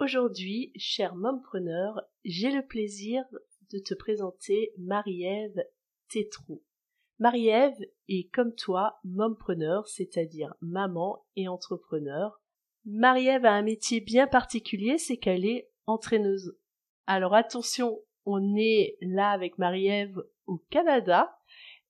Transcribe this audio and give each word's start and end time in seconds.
Aujourd'hui, 0.00 0.70
cher 0.76 1.16
mompreneur, 1.16 2.00
j'ai 2.24 2.52
le 2.52 2.64
plaisir 2.64 3.24
de 3.72 3.80
te 3.80 3.94
présenter 3.94 4.72
Marie-Ève 4.78 5.64
Tétrault. 6.08 6.62
Marie-Ève 7.18 7.74
est 8.06 8.32
comme 8.32 8.54
toi 8.54 9.00
mompreneur, 9.02 9.88
c'est-à-dire 9.88 10.54
maman 10.60 11.26
et 11.34 11.48
entrepreneur. 11.48 12.40
Marie-Ève 12.84 13.44
a 13.44 13.52
un 13.52 13.62
métier 13.62 14.00
bien 14.00 14.28
particulier, 14.28 14.98
c'est 14.98 15.16
qu'elle 15.16 15.44
est 15.44 15.68
entraîneuse. 15.86 16.56
Alors 17.08 17.34
attention, 17.34 17.98
on 18.24 18.54
est 18.54 18.98
là 19.00 19.32
avec 19.32 19.58
Marie-Ève 19.58 20.22
au 20.46 20.58
Canada, 20.70 21.36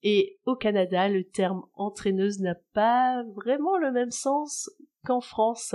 et 0.03 0.41
au 0.47 0.57
Canada, 0.57 1.11
le 1.11 1.25
terme 1.25 1.67
entraîneuse 1.75 2.41
n'a 2.41 2.55
pas 2.73 3.23
vraiment 3.35 3.77
le 3.77 3.93
même 3.93 4.13
sens 4.13 4.71
qu'en 5.05 5.21
France. 5.21 5.75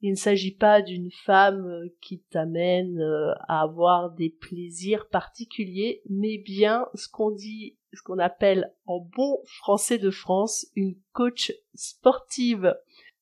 Il 0.00 0.12
ne 0.12 0.16
s'agit 0.16 0.54
pas 0.54 0.80
d'une 0.80 1.10
femme 1.10 1.66
euh, 1.66 1.88
qui 2.00 2.20
t'amène 2.30 3.00
euh, 3.00 3.32
à 3.48 3.62
avoir 3.62 4.12
des 4.12 4.30
plaisirs 4.30 5.08
particuliers, 5.08 6.02
mais 6.08 6.38
bien 6.38 6.86
ce 6.94 7.08
qu'on 7.08 7.32
dit, 7.32 7.76
ce 7.92 8.02
qu'on 8.02 8.18
appelle 8.18 8.72
en 8.86 9.00
bon 9.00 9.38
français 9.44 9.98
de 9.98 10.10
France, 10.10 10.66
une 10.76 10.96
coach 11.12 11.52
sportive. 11.74 12.76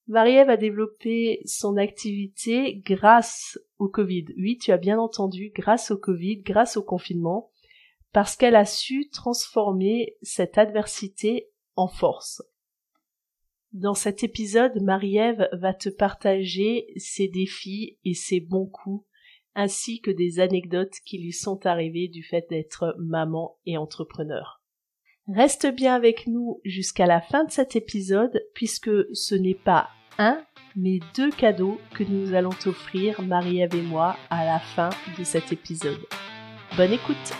Marie-Ève 0.07 0.51
a 0.51 0.57
développé 0.57 1.41
son 1.47 1.79
activité 1.79 2.77
grâce 2.84 3.59
au 3.79 3.89
Covid. 3.89 4.27
Oui, 4.37 4.59
tu 4.59 4.70
as 4.70 4.77
bien 4.77 4.98
entendu, 4.98 5.53
grâce 5.55 5.91
au 5.91 5.97
Covid, 5.97 6.43
grâce 6.43 6.77
au 6.77 6.83
confinement, 6.83 7.51
parce 8.12 8.37
qu'elle 8.37 8.55
a 8.55 8.67
su 8.67 9.09
transformer 9.11 10.17
cette 10.23 10.59
adversité 10.59 11.48
en 11.75 11.89
force. 11.89 12.43
Dans 13.77 13.93
cet 13.93 14.25
épisode, 14.25 14.80
Marie-Ève 14.80 15.51
va 15.53 15.75
te 15.75 15.91
partager 15.91 16.87
ses 16.97 17.29
défis 17.29 17.98
et 18.07 18.15
ses 18.15 18.41
bons 18.41 18.65
coups, 18.65 19.05
ainsi 19.55 20.01
que 20.01 20.11
des 20.11 20.41
anecdotes 20.41 20.95
qui 21.05 21.19
lui 21.19 21.34
sont 21.34 21.67
arrivées 21.67 22.09
du 22.09 22.23
fait 22.23 22.47
d'être 22.48 22.97
maman 22.98 23.59
et 23.67 23.77
entrepreneur. 23.77 24.62
Reste 25.28 25.67
bien 25.67 25.95
avec 25.95 26.27
nous 26.27 26.59
jusqu'à 26.65 27.05
la 27.05 27.20
fin 27.20 27.45
de 27.45 27.50
cet 27.50 27.77
épisode, 27.77 28.42
puisque 28.55 28.91
ce 29.12 29.34
n'est 29.34 29.53
pas 29.53 29.91
un, 30.17 30.43
mais 30.75 31.00
deux 31.15 31.31
cadeaux 31.31 31.78
que 31.93 32.05
nous 32.05 32.33
allons 32.33 32.55
t'offrir, 32.59 33.20
Marie-Ève 33.20 33.75
et 33.75 33.83
moi, 33.83 34.17
à 34.31 34.47
la 34.47 34.59
fin 34.59 34.89
de 35.19 35.25
cet 35.25 35.53
épisode. 35.53 36.00
Bonne 36.78 36.93
écoute! 36.93 37.34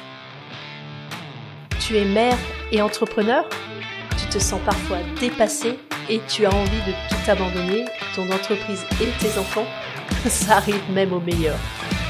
Tu 1.81 1.97
es 1.97 2.05
mère 2.05 2.37
et 2.73 2.83
entrepreneur? 2.83 3.49
Tu 4.21 4.29
te 4.29 4.39
sens 4.39 4.61
parfois 4.67 4.99
dépassée 5.19 5.79
et 6.09 6.21
tu 6.29 6.47
as 6.47 6.55
envie 6.55 6.83
de 6.87 6.93
tout 7.09 7.31
abandonner, 7.31 7.85
ton 8.15 8.31
entreprise 8.31 8.85
et 9.01 9.09
tes 9.19 9.39
enfants, 9.39 9.67
ça 10.27 10.57
arrive 10.57 10.83
même 10.93 11.13
au 11.13 11.21
meilleur. 11.21 11.57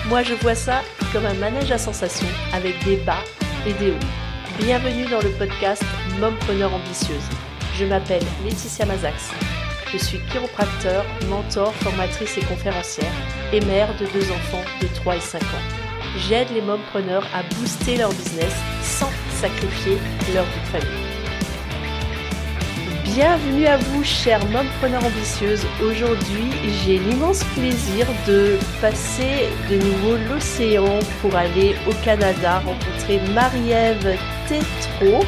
Moi, 0.09 0.23
je 0.23 0.35
vois 0.35 0.55
ça 0.55 0.83
comme 1.13 1.27
un 1.27 1.35
manège 1.35 1.73
à 1.73 1.79
sensations 1.79 2.29
avec 2.53 2.83
des 2.85 2.97
bas 2.97 3.23
et 3.67 3.73
des 3.75 3.91
hauts. 3.91 4.07
Bienvenue 4.59 5.07
dans 5.07 5.21
le 5.21 5.31
podcast 5.31 5.83
Mompreneur 6.21 6.73
ambitieuse. 6.73 7.29
Je 7.75 7.85
m'appelle 7.85 8.23
Laetitia 8.45 8.87
Mazax. 8.87 9.31
Je 9.93 9.99
suis 9.99 10.19
chiropracteur, 10.31 11.05
mentor, 11.29 11.73
formatrice 11.75 12.39
et 12.39 12.45
conférencière 12.45 13.13
et 13.53 13.61
mère 13.61 13.89
de 13.99 14.07
deux 14.07 14.31
enfants 14.33 14.65
de 14.81 14.89
3 14.95 15.17
et 15.17 15.21
5 15.21 15.43
ans. 15.43 15.47
J'aide 16.29 16.49
les 16.55 16.63
mompreneurs 16.63 17.27
à 17.35 17.43
booster 17.55 17.97
leur 17.97 18.11
business 18.11 18.55
sans 18.83 19.11
sacrifier 19.41 19.99
leur 20.35 20.45
vie 20.45 20.61
de 20.61 20.81
famille. 20.81 21.06
Bienvenue 23.15 23.67
à 23.67 23.77
vous, 23.77 24.03
chers 24.03 24.45
mompreneurs 24.47 25.05
ambitieuses. 25.05 25.65
Aujourd'hui, 25.81 26.51
j'ai 26.85 26.99
l'immense 26.99 27.45
plaisir 27.55 28.05
de 28.27 28.59
passer 28.81 29.49
de 29.71 29.77
nouveau 29.77 30.17
l'océan 30.29 30.99
pour 31.21 31.37
aller 31.37 31.77
au 31.89 31.93
Canada 32.05 32.59
rencontrer 32.59 33.21
Marie-Ève 33.33 34.19
Tétrault 34.49 35.25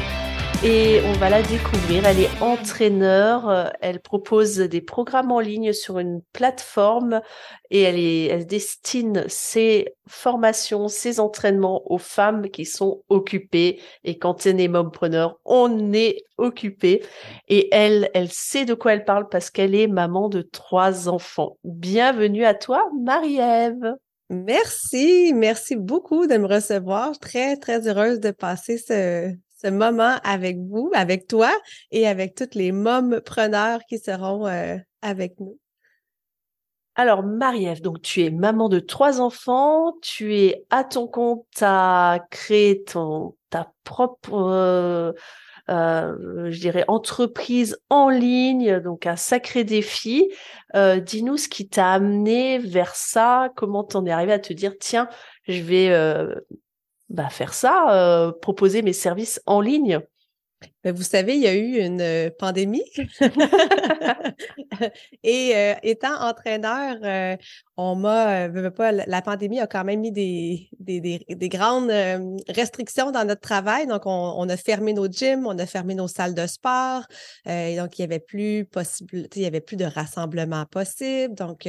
et 0.63 0.99
on 1.05 1.13
va 1.13 1.29
la 1.29 1.41
découvrir. 1.41 2.05
Elle 2.05 2.19
est 2.19 2.41
entraîneur, 2.41 3.71
elle 3.79 4.01
propose 4.01 4.57
des 4.57 4.81
programmes 4.81 5.31
en 5.31 5.39
ligne 5.39 5.71
sur 5.71 5.99
une 5.99 6.21
plateforme 6.33 7.21
et 7.69 7.81
elle, 7.81 7.97
est, 7.97 8.25
elle 8.25 8.45
destine 8.45 9.23
ses 9.27 9.93
formations, 10.07 10.89
ses 10.89 11.21
entraînements 11.21 11.89
aux 11.89 11.97
femmes 11.97 12.49
qui 12.49 12.65
sont 12.65 13.03
occupées. 13.07 13.79
Et 14.03 14.17
quand 14.17 14.45
on 14.45 14.57
est 14.57 14.67
mompreneur, 14.67 15.39
on 15.45 15.93
est 15.93 16.23
occupé. 16.37 17.05
Et 17.47 17.73
elle, 17.73 18.09
elle 18.13 18.31
sait 18.31 18.65
de 18.65 18.73
quoi 18.73 18.93
elle 18.93 19.05
parle 19.05 19.29
parce 19.29 19.49
qu'elle 19.49 19.75
est 19.75 19.87
maman 19.87 20.27
de 20.27 20.41
trois 20.41 21.07
enfants. 21.07 21.57
Bienvenue 21.63 22.43
à 22.43 22.53
toi, 22.53 22.89
Marie-Ève. 23.01 23.95
Merci, 24.29 25.31
merci 25.33 25.75
beaucoup 25.77 26.27
de 26.27 26.37
me 26.37 26.47
recevoir. 26.47 27.17
Très, 27.17 27.55
très 27.55 27.87
heureuse 27.87 28.19
de 28.19 28.31
passer 28.31 28.77
ce, 28.77 29.33
ce 29.61 29.67
moment 29.67 30.17
avec 30.23 30.57
vous, 30.57 30.91
avec 30.93 31.27
toi 31.27 31.51
et 31.91 32.07
avec 32.07 32.35
toutes 32.35 32.55
les 32.55 32.71
mômes 32.71 33.21
preneurs 33.21 33.81
qui 33.89 33.99
seront 33.99 34.47
euh, 34.47 34.77
avec 35.01 35.39
nous. 35.39 35.59
Alors, 36.95 37.23
Marie-Ève, 37.23 37.81
donc 37.81 38.01
tu 38.01 38.23
es 38.23 38.29
maman 38.29 38.67
de 38.67 38.79
trois 38.79 39.21
enfants, 39.21 39.93
tu 40.01 40.35
es 40.35 40.65
à 40.69 40.83
ton 40.83 41.07
compte, 41.07 41.45
tu 41.55 41.63
as 41.63 42.19
créé 42.29 42.83
ton, 42.83 43.35
ta 43.49 43.71
propre, 43.85 44.33
euh, 44.33 45.13
euh, 45.69 46.51
je 46.51 46.59
dirais, 46.59 46.83
entreprise 46.89 47.77
en 47.89 48.09
ligne, 48.09 48.79
donc 48.79 49.05
un 49.05 49.15
sacré 49.15 49.63
défi. 49.63 50.29
Dis-nous 50.73 51.37
ce 51.37 51.47
qui 51.47 51.69
t'a 51.69 51.93
amené 51.93 52.59
vers 52.59 52.95
ça, 52.95 53.49
comment 53.55 53.85
t'en 53.85 54.05
es 54.05 54.11
arrivé 54.11 54.33
à 54.33 54.39
te 54.39 54.51
dire, 54.51 54.73
tiens, 54.77 55.07
je 55.47 55.61
vais 55.61 55.89
bah, 57.09 57.29
faire 57.29 57.53
ça, 57.53 57.91
euh, 57.91 58.31
proposer 58.31 58.81
mes 58.81 58.93
services 58.93 59.41
en 59.45 59.61
ligne. 59.61 59.99
Ben, 60.83 60.93
vous 60.93 61.03
savez, 61.03 61.35
il 61.35 61.41
y 61.41 61.47
a 61.47 61.55
eu 61.55 61.79
une 61.79 62.01
euh, 62.01 62.29
pandémie. 62.37 62.83
Et 65.23 65.55
euh, 65.55 65.73
étant 65.83 66.21
entraîneur, 66.21 67.37
on 67.77 67.95
m'a, 67.95 68.49
pas, 68.71 68.91
la 68.91 69.21
pandémie 69.21 69.59
a 69.59 69.67
quand 69.67 69.85
même 69.85 70.01
mis 70.01 70.11
des, 70.11 70.69
des, 70.79 71.25
des, 71.27 71.49
grandes 71.49 71.91
restrictions 72.49 73.11
dans 73.11 73.25
notre 73.25 73.41
travail. 73.41 73.87
Donc, 73.87 74.05
on, 74.05 74.33
on, 74.37 74.49
a 74.49 74.57
fermé 74.57 74.93
nos 74.93 75.07
gyms, 75.07 75.47
on 75.47 75.57
a 75.57 75.65
fermé 75.65 75.95
nos 75.95 76.07
salles 76.07 76.35
de 76.35 76.45
sport. 76.45 77.03
et 77.47 77.77
donc, 77.77 77.97
il 77.97 78.01
y 78.01 78.05
avait 78.05 78.19
plus 78.19 78.65
possible, 78.65 79.27
il 79.35 79.41
y 79.41 79.45
avait 79.45 79.61
plus 79.61 79.77
de 79.77 79.85
rassemblement 79.85 80.65
possible. 80.65 81.35
Donc, 81.35 81.67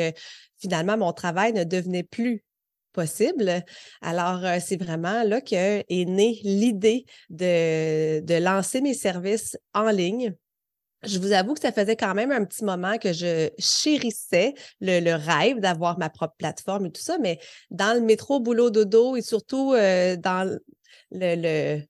finalement, 0.60 0.98
mon 0.98 1.12
travail 1.12 1.52
ne 1.52 1.64
devenait 1.64 2.02
plus 2.02 2.44
possible. 2.92 3.64
Alors, 4.02 4.44
euh, 4.44 4.58
c'est 4.60 4.76
vraiment 4.82 5.22
là 5.22 5.40
que 5.40 5.54
est 5.54 6.04
née 6.04 6.40
l'idée 6.42 7.04
de, 7.28 8.38
lancer 8.38 8.80
mes 8.80 8.94
services 8.94 9.56
en 9.74 9.90
ligne. 9.90 10.34
Je 11.02 11.18
vous 11.18 11.32
avoue 11.32 11.54
que 11.54 11.60
ça 11.60 11.72
faisait 11.72 11.96
quand 11.96 12.14
même 12.14 12.30
un 12.30 12.44
petit 12.44 12.64
moment 12.64 12.98
que 12.98 13.12
je 13.12 13.48
chérissais 13.58 14.54
le, 14.80 15.14
rêve 15.14 15.58
d'avoir 15.58 15.98
ma 15.98 16.10
propre 16.10 16.34
plateforme 16.36 16.86
et 16.86 16.90
tout 16.90 17.00
ça, 17.00 17.16
mais 17.18 17.38
dans 17.70 17.94
le 17.94 18.04
métro, 18.04 18.38
boulot, 18.40 18.70
dodo 18.70 19.16
et 19.16 19.22
surtout 19.22 19.72
euh, 19.72 20.16
dans 20.16 20.58
le, 21.10 21.80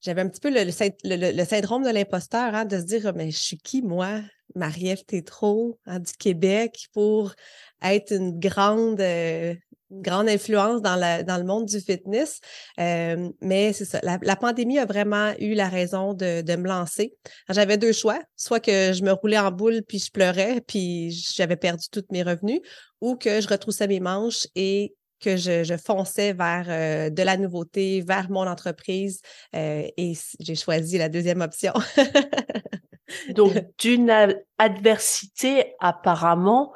j'avais 0.00 0.22
un 0.22 0.28
petit 0.28 0.40
peu 0.40 0.50
le, 0.50 0.64
le, 0.64 1.44
syndrome 1.44 1.84
de 1.84 1.90
l'imposteur, 1.90 2.54
hein, 2.54 2.64
de 2.64 2.78
se 2.78 2.84
dire, 2.84 3.12
mais 3.14 3.30
je 3.30 3.38
suis 3.38 3.58
qui, 3.58 3.82
moi, 3.82 4.20
Marie-Ève 4.54 5.04
Tétrault, 5.04 5.78
hein, 5.86 6.00
du 6.00 6.12
Québec, 6.12 6.88
pour 6.92 7.34
être 7.82 8.12
une 8.12 8.38
grande 8.38 9.00
euh, 9.00 9.54
grande 9.90 10.28
influence 10.28 10.82
dans, 10.82 10.96
la, 10.96 11.22
dans 11.22 11.36
le 11.36 11.44
monde 11.44 11.66
du 11.66 11.80
fitness. 11.80 12.40
Euh, 12.78 13.28
mais 13.40 13.72
c'est 13.72 13.84
ça, 13.84 14.00
la, 14.02 14.36
pandémie 14.36 14.78
a 14.78 14.86
vraiment 14.86 15.32
eu 15.38 15.54
la 15.54 15.68
raison 15.68 16.14
de, 16.14 16.42
de 16.42 16.56
me 16.56 16.68
lancer. 16.68 17.14
J'avais 17.48 17.76
deux 17.76 17.92
choix, 17.92 18.20
soit 18.36 18.60
que 18.60 18.92
je 18.92 19.02
me 19.02 19.12
roulais 19.12 19.38
en 19.38 19.50
boule 19.50 19.82
puis 19.86 19.98
je 19.98 20.10
pleurais 20.10 20.60
puis 20.66 21.10
j'avais 21.10 21.56
perdu 21.56 21.86
tous 21.90 22.04
mes 22.10 22.22
revenus, 22.22 22.60
ou 23.00 23.16
que 23.16 23.40
je 23.40 23.48
retroussais 23.48 23.88
mes 23.88 24.00
manches 24.00 24.46
et 24.54 24.94
que 25.20 25.36
je, 25.36 25.64
je 25.64 25.76
fonçais 25.76 26.32
vers 26.32 26.66
euh, 26.68 27.10
de 27.10 27.22
la 27.22 27.36
nouveauté, 27.36 28.00
vers 28.00 28.30
mon 28.30 28.46
entreprise. 28.46 29.20
Euh, 29.54 29.86
et 29.96 30.14
j'ai 30.40 30.54
choisi 30.54 30.98
la 30.98 31.08
deuxième 31.08 31.42
option. 31.42 31.74
Donc, 33.34 33.52
d'une 33.78 34.34
adversité 34.58 35.74
apparemment 35.80 36.72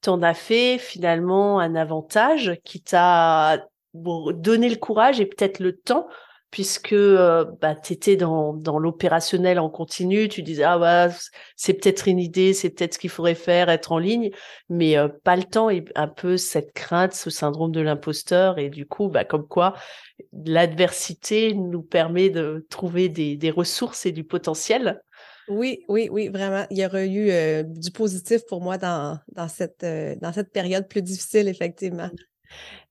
t'en 0.00 0.22
as 0.22 0.34
fait 0.34 0.78
finalement 0.78 1.58
un 1.58 1.74
avantage 1.74 2.58
qui 2.64 2.80
t'a 2.82 3.66
donné 3.94 4.68
le 4.68 4.76
courage 4.76 5.20
et 5.20 5.26
peut-être 5.26 5.60
le 5.60 5.76
temps 5.76 6.06
puisque 6.50 6.92
euh, 6.92 7.44
bah, 7.60 7.74
tu 7.74 8.16
dans, 8.16 8.54
dans 8.54 8.78
l'opérationnel 8.78 9.58
en 9.58 9.68
continu, 9.68 10.28
tu 10.28 10.42
disais 10.42 10.62
ah 10.62 10.78
ouais, 10.78 11.14
c'est 11.56 11.74
peut-être 11.74 12.08
une 12.08 12.18
idée, 12.18 12.54
c'est 12.54 12.70
peut-être 12.70 12.94
ce 12.94 12.98
qu'il 12.98 13.10
faudrait 13.10 13.34
faire, 13.34 13.68
être 13.68 13.92
en 13.92 13.98
ligne, 13.98 14.30
mais 14.68 14.96
euh, 14.96 15.08
pas 15.08 15.36
le 15.36 15.44
temps 15.44 15.68
et 15.68 15.84
un 15.94 16.08
peu 16.08 16.36
cette 16.36 16.72
crainte, 16.72 17.12
ce 17.12 17.30
syndrome 17.30 17.72
de 17.72 17.80
l'imposteur 17.80 18.58
et 18.58 18.70
du 18.70 18.86
coup 18.86 19.08
bah 19.08 19.24
comme 19.24 19.46
quoi 19.46 19.74
l'adversité 20.32 21.54
nous 21.54 21.82
permet 21.82 22.30
de 22.30 22.66
trouver 22.70 23.08
des, 23.08 23.36
des 23.36 23.50
ressources 23.50 24.06
et 24.06 24.12
du 24.12 24.24
potentiel 24.24 25.02
Oui, 25.48 25.84
oui, 25.88 26.08
oui, 26.10 26.28
vraiment. 26.28 26.66
Il 26.70 26.78
y 26.78 26.84
aurait 26.84 27.08
eu 27.08 27.30
euh, 27.30 27.62
du 27.62 27.90
positif 27.90 28.42
pour 28.46 28.60
moi 28.60 28.78
dans, 28.78 29.18
dans, 29.32 29.48
cette, 29.48 29.82
euh, 29.82 30.14
dans 30.20 30.32
cette 30.32 30.52
période 30.52 30.88
plus 30.88 31.02
difficile, 31.02 31.48
effectivement. 31.48 32.10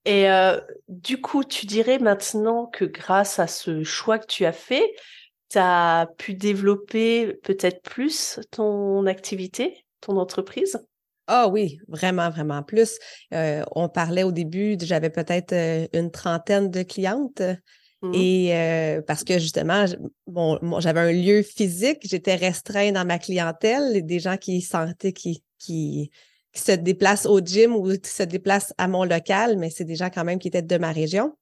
Et 0.06 0.30
euh, 0.30 0.60
du 0.88 1.22
coup, 1.22 1.44
tu 1.44 1.66
dirais 1.66 2.00
maintenant 2.00 2.66
que 2.66 2.86
grâce 2.86 3.40
à 3.40 3.48
ce 3.48 3.84
choix 3.84 4.20
que 4.20 4.26
tu 4.28 4.46
as 4.46 4.54
fait, 4.54 4.90
tu 5.50 5.58
as 5.60 6.08
pu 6.18 6.34
développer 6.34 7.34
peut-être 7.44 7.82
plus 7.82 8.40
ton 8.52 9.06
activité, 9.06 9.86
ton 10.02 10.18
entreprise? 10.18 10.80
Ah 11.28 11.50
oui, 11.50 11.80
vraiment, 11.90 12.30
vraiment 12.30 12.64
plus. 12.64 12.98
on 13.32 13.90
parlait 13.90 14.24
au 14.24 14.32
début, 14.32 14.78
j'avais 14.82 15.10
peut-être 15.10 15.54
une 15.94 16.10
trentaine 16.10 16.72
de 16.72 16.84
clientes. 16.84 17.42
Mmh. 18.02 18.12
Et 18.14 19.00
parce 19.08 19.24
que 19.24 19.40
justement, 19.40 19.86
bon, 20.28 20.60
j'avais 20.80 21.00
un 21.00 21.12
lieu 21.12 21.42
physique, 21.42 22.00
j'étais 22.04 22.36
restreint 22.36 22.92
dans 22.92 23.06
ma 23.06 23.18
clientèle, 23.18 24.06
des 24.06 24.20
gens 24.20 24.38
qui 24.38 24.62
sentaient 24.62 25.14
qui, 25.14 25.44
qui, 25.58 26.12
se 26.54 26.72
déplacent 26.72 27.28
au 27.28 27.40
gym 27.40 27.76
ou 27.76 27.88
qui 27.98 28.10
se 28.10 28.24
déplacent 28.24 28.74
à 28.78 28.88
mon 28.88 29.04
local, 29.04 29.58
mais 29.58 29.70
c'est 29.70 29.84
des 29.84 29.96
gens 29.96 30.10
quand 30.10 30.24
même 30.24 30.40
qui 30.40 30.48
étaient 30.48 30.62
de 30.62 30.78
ma 30.78 30.92
région. 30.92 31.36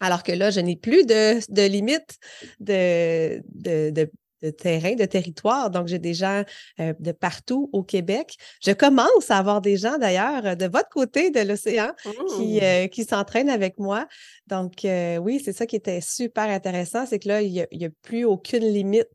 Alors 0.00 0.22
que 0.22 0.32
là, 0.32 0.50
je 0.50 0.60
n'ai 0.60 0.76
plus 0.76 1.04
de, 1.04 1.38
de 1.52 1.66
limite 1.68 2.18
de, 2.58 3.42
de, 3.52 3.90
de, 3.90 4.10
de 4.42 4.50
terrain, 4.50 4.94
de 4.94 5.04
territoire. 5.04 5.70
Donc, 5.70 5.88
j'ai 5.88 5.98
des 5.98 6.14
gens 6.14 6.44
euh, 6.80 6.94
de 6.98 7.12
partout 7.12 7.68
au 7.72 7.82
Québec. 7.82 8.36
Je 8.62 8.72
commence 8.72 9.30
à 9.30 9.38
avoir 9.38 9.60
des 9.60 9.76
gens 9.76 9.98
d'ailleurs 9.98 10.56
de 10.56 10.66
votre 10.66 10.88
côté 10.88 11.30
de 11.30 11.40
l'océan 11.40 11.92
qui, 12.36 12.56
mmh. 12.56 12.60
euh, 12.62 12.86
qui 12.88 13.04
s'entraînent 13.04 13.50
avec 13.50 13.78
moi. 13.78 14.06
Donc, 14.46 14.84
euh, 14.84 15.16
oui, 15.18 15.40
c'est 15.44 15.52
ça 15.52 15.66
qui 15.66 15.76
était 15.76 16.00
super 16.00 16.48
intéressant, 16.48 17.06
c'est 17.06 17.18
que 17.18 17.28
là, 17.28 17.42
il 17.42 17.66
n'y 17.72 17.84
a, 17.84 17.90
plus 18.02 18.24
aucune 18.24 18.64
limite 18.64 19.08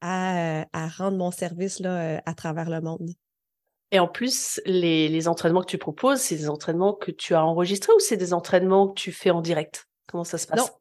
à, 0.00 0.66
à 0.72 0.88
rendre 0.88 1.16
mon 1.16 1.30
service 1.30 1.78
là, 1.80 2.20
à 2.26 2.34
travers 2.34 2.68
le 2.68 2.80
monde. 2.80 3.10
Et 3.92 3.98
en 3.98 4.06
plus, 4.06 4.60
les, 4.66 5.08
les 5.08 5.28
entraînements 5.28 5.62
que 5.62 5.70
tu 5.70 5.78
proposes, 5.78 6.20
c'est 6.20 6.36
des 6.36 6.48
entraînements 6.48 6.94
que 6.94 7.10
tu 7.10 7.34
as 7.34 7.44
enregistrés 7.44 7.92
ou 7.92 7.98
c'est 7.98 8.16
des 8.16 8.32
entraînements 8.32 8.88
que 8.88 9.00
tu 9.00 9.12
fais 9.12 9.30
en 9.30 9.40
direct? 9.40 9.88
Comment 10.06 10.24
ça 10.24 10.38
se 10.38 10.46
passe? 10.46 10.72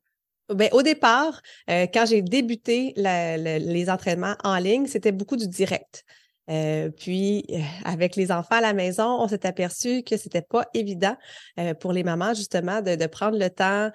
Ben, 0.50 0.70
au 0.74 0.82
départ, 0.82 1.42
euh, 1.70 1.86
quand 1.94 2.06
j'ai 2.08 2.22
débuté 2.24 2.94
les 2.98 3.90
entraînements 3.90 4.36
en 4.44 4.58
ligne, 4.58 4.88
c'était 4.88 5.12
beaucoup 5.12 5.38
du 5.38 5.48
direct. 5.48 6.06
Euh, 6.50 6.90
puis, 6.90 7.46
euh, 7.52 7.60
avec 7.86 8.16
les 8.16 8.32
enfants 8.32 8.56
à 8.56 8.62
la 8.62 8.74
maison, 8.74 9.22
on 9.22 9.28
s'est 9.28 9.46
aperçu 9.46 10.04
que 10.04 10.18
c'était 10.18 10.42
pas 10.42 10.66
évident 10.74 11.16
euh, 11.60 11.74
pour 11.74 11.94
les 11.94 12.04
mamans, 12.04 12.34
justement, 12.34 12.82
de, 12.82 12.96
de 12.96 13.06
prendre 13.06 13.38
le 13.38 13.50
temps. 13.50 13.92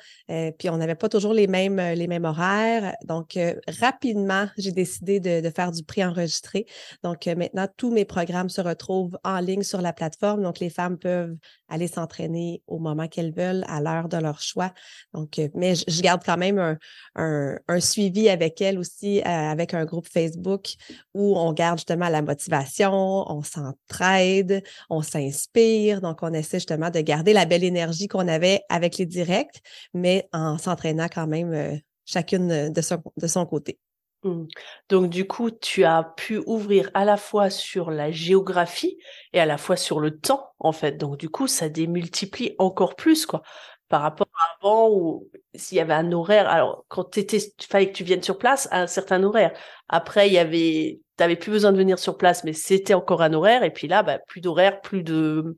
puis, 0.58 0.68
on 0.70 0.76
n'avait 0.76 0.94
pas 0.94 1.08
toujours 1.08 1.34
les 1.34 1.46
mêmes, 1.46 1.76
les 1.76 2.06
mêmes 2.06 2.24
horaires. 2.24 2.94
Donc, 3.04 3.38
rapidement, 3.80 4.46
j'ai 4.56 4.72
décidé 4.72 5.20
de, 5.20 5.40
de, 5.40 5.50
faire 5.50 5.72
du 5.72 5.82
prix 5.82 6.04
enregistré. 6.04 6.66
Donc, 7.02 7.26
maintenant, 7.26 7.66
tous 7.76 7.90
mes 7.90 8.04
programmes 8.04 8.48
se 8.48 8.60
retrouvent 8.60 9.18
en 9.24 9.40
ligne 9.40 9.62
sur 9.62 9.80
la 9.80 9.92
plateforme. 9.92 10.42
Donc, 10.42 10.60
les 10.60 10.70
femmes 10.70 10.98
peuvent 10.98 11.36
aller 11.68 11.88
s'entraîner 11.88 12.62
au 12.66 12.78
moment 12.78 13.08
qu'elles 13.08 13.32
veulent, 13.32 13.64
à 13.68 13.80
l'heure 13.80 14.08
de 14.08 14.16
leur 14.16 14.40
choix. 14.40 14.72
Donc, 15.12 15.40
mais 15.54 15.74
je, 15.74 16.02
garde 16.02 16.22
quand 16.24 16.36
même 16.36 16.58
un, 16.58 16.78
un, 17.16 17.56
un, 17.68 17.80
suivi 17.80 18.28
avec 18.28 18.60
elles 18.60 18.78
aussi, 18.78 19.22
avec 19.22 19.74
un 19.74 19.84
groupe 19.84 20.06
Facebook 20.06 20.74
où 21.14 21.36
on 21.36 21.52
garde 21.52 21.78
justement 21.78 22.08
la 22.08 22.22
motivation 22.22 22.43
on 22.50 23.42
s'entraide, 23.42 24.62
on 24.90 25.02
s'inspire. 25.02 26.00
Donc, 26.00 26.18
on 26.22 26.32
essaie 26.32 26.58
justement 26.58 26.90
de 26.90 27.00
garder 27.00 27.32
la 27.32 27.44
belle 27.44 27.64
énergie 27.64 28.08
qu'on 28.08 28.28
avait 28.28 28.62
avec 28.68 28.98
les 28.98 29.06
directs, 29.06 29.60
mais 29.92 30.28
en 30.32 30.58
s'entraînant 30.58 31.08
quand 31.12 31.26
même 31.26 31.52
euh, 31.52 31.76
chacune 32.04 32.72
de 32.72 32.80
son, 32.80 33.02
de 33.16 33.26
son 33.26 33.46
côté. 33.46 33.78
Mmh. 34.22 34.44
Donc 34.88 35.10
du 35.10 35.26
coup, 35.26 35.50
tu 35.50 35.84
as 35.84 36.02
pu 36.02 36.38
ouvrir 36.46 36.90
à 36.94 37.04
la 37.04 37.18
fois 37.18 37.50
sur 37.50 37.90
la 37.90 38.10
géographie 38.10 38.96
et 39.34 39.40
à 39.40 39.44
la 39.44 39.58
fois 39.58 39.76
sur 39.76 40.00
le 40.00 40.18
temps, 40.18 40.48
en 40.58 40.72
fait. 40.72 40.92
Donc 40.92 41.18
du 41.18 41.28
coup, 41.28 41.46
ça 41.46 41.68
démultiplie 41.68 42.54
encore 42.58 42.96
plus, 42.96 43.26
quoi 43.26 43.42
par 43.88 44.02
rapport 44.02 44.26
à 44.34 44.66
avant 44.66 44.88
où 44.90 45.30
s'il 45.54 45.78
y 45.78 45.80
avait 45.80 45.94
un 45.94 46.10
horaire. 46.10 46.48
Alors, 46.48 46.84
quand 46.88 47.16
il 47.16 47.40
fallait 47.60 47.92
que 47.92 47.96
tu 47.96 48.02
viennes 48.02 48.22
sur 48.22 48.38
place 48.38 48.68
à 48.72 48.80
un 48.82 48.86
certain 48.86 49.22
horaire. 49.22 49.56
Après, 49.88 50.26
il 50.28 50.32
y 50.32 50.38
avait, 50.38 51.00
t'avais 51.16 51.36
plus 51.36 51.50
besoin 51.50 51.72
de 51.72 51.78
venir 51.78 51.98
sur 51.98 52.16
place, 52.16 52.44
mais 52.44 52.52
c'était 52.52 52.94
encore 52.94 53.22
un 53.22 53.32
horaire. 53.32 53.62
Et 53.62 53.70
puis 53.70 53.88
là, 53.88 54.02
bah, 54.02 54.18
plus 54.18 54.40
d'horaire, 54.40 54.80
plus 54.80 55.02
de, 55.02 55.56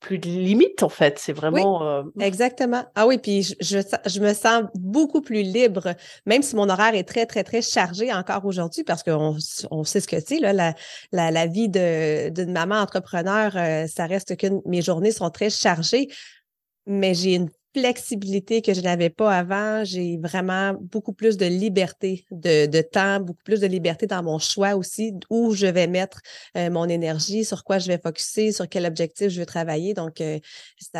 plus 0.00 0.18
de 0.18 0.26
limites 0.26 0.82
en 0.82 0.88
fait. 0.88 1.18
C'est 1.18 1.32
vraiment. 1.32 1.82
Euh, 1.82 2.02
exactement. 2.18 2.84
Ah 2.94 3.06
oui, 3.06 3.18
puis 3.18 3.42
je, 3.42 3.78
je, 4.06 4.20
me 4.20 4.34
sens 4.34 4.64
beaucoup 4.74 5.20
plus 5.20 5.42
libre, 5.42 5.94
même 6.26 6.42
si 6.42 6.56
mon 6.56 6.68
horaire 6.68 6.94
est 6.94 7.04
très, 7.04 7.26
très, 7.26 7.44
très 7.44 7.62
chargé 7.62 8.12
encore 8.12 8.44
aujourd'hui, 8.44 8.82
parce 8.82 9.02
qu'on 9.02 9.36
on 9.70 9.84
sait 9.84 10.00
ce 10.00 10.08
que 10.08 10.20
c'est, 10.20 10.40
là, 10.40 10.52
la, 10.52 10.74
la, 11.12 11.30
la 11.30 11.46
vie 11.46 11.68
d'une 11.68 12.52
maman 12.52 12.76
entrepreneur, 12.76 13.52
euh, 13.56 13.86
ça 13.86 14.06
reste 14.06 14.36
que 14.36 14.46
mes 14.66 14.82
journées 14.82 15.12
sont 15.12 15.30
très 15.30 15.50
chargées, 15.50 16.08
mais 16.86 17.14
j'ai 17.14 17.34
une 17.34 17.50
flexibilité 17.74 18.62
que 18.62 18.74
je 18.74 18.80
n'avais 18.80 19.10
pas 19.10 19.32
avant. 19.32 19.84
J'ai 19.84 20.18
vraiment 20.18 20.74
beaucoup 20.80 21.12
plus 21.12 21.36
de 21.36 21.46
liberté 21.46 22.24
de, 22.30 22.66
de, 22.66 22.80
temps, 22.80 23.20
beaucoup 23.20 23.42
plus 23.44 23.60
de 23.60 23.66
liberté 23.66 24.06
dans 24.06 24.22
mon 24.22 24.38
choix 24.38 24.74
aussi, 24.74 25.14
où 25.30 25.54
je 25.54 25.66
vais 25.66 25.86
mettre 25.86 26.20
euh, 26.56 26.70
mon 26.70 26.88
énergie, 26.88 27.44
sur 27.44 27.64
quoi 27.64 27.78
je 27.78 27.88
vais 27.88 27.98
focuser, 27.98 28.52
sur 28.52 28.68
quel 28.68 28.86
objectif 28.86 29.28
je 29.28 29.40
veux 29.40 29.46
travailler. 29.46 29.94
Donc, 29.94 30.20
euh, 30.20 30.38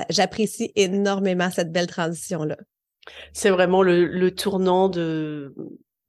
j'apprécie 0.08 0.72
énormément 0.76 1.50
cette 1.50 1.72
belle 1.72 1.88
transition-là. 1.88 2.56
C'est 3.32 3.50
vraiment 3.50 3.82
le, 3.82 4.06
le 4.06 4.31
tournant 4.31 4.88
de, 4.88 5.55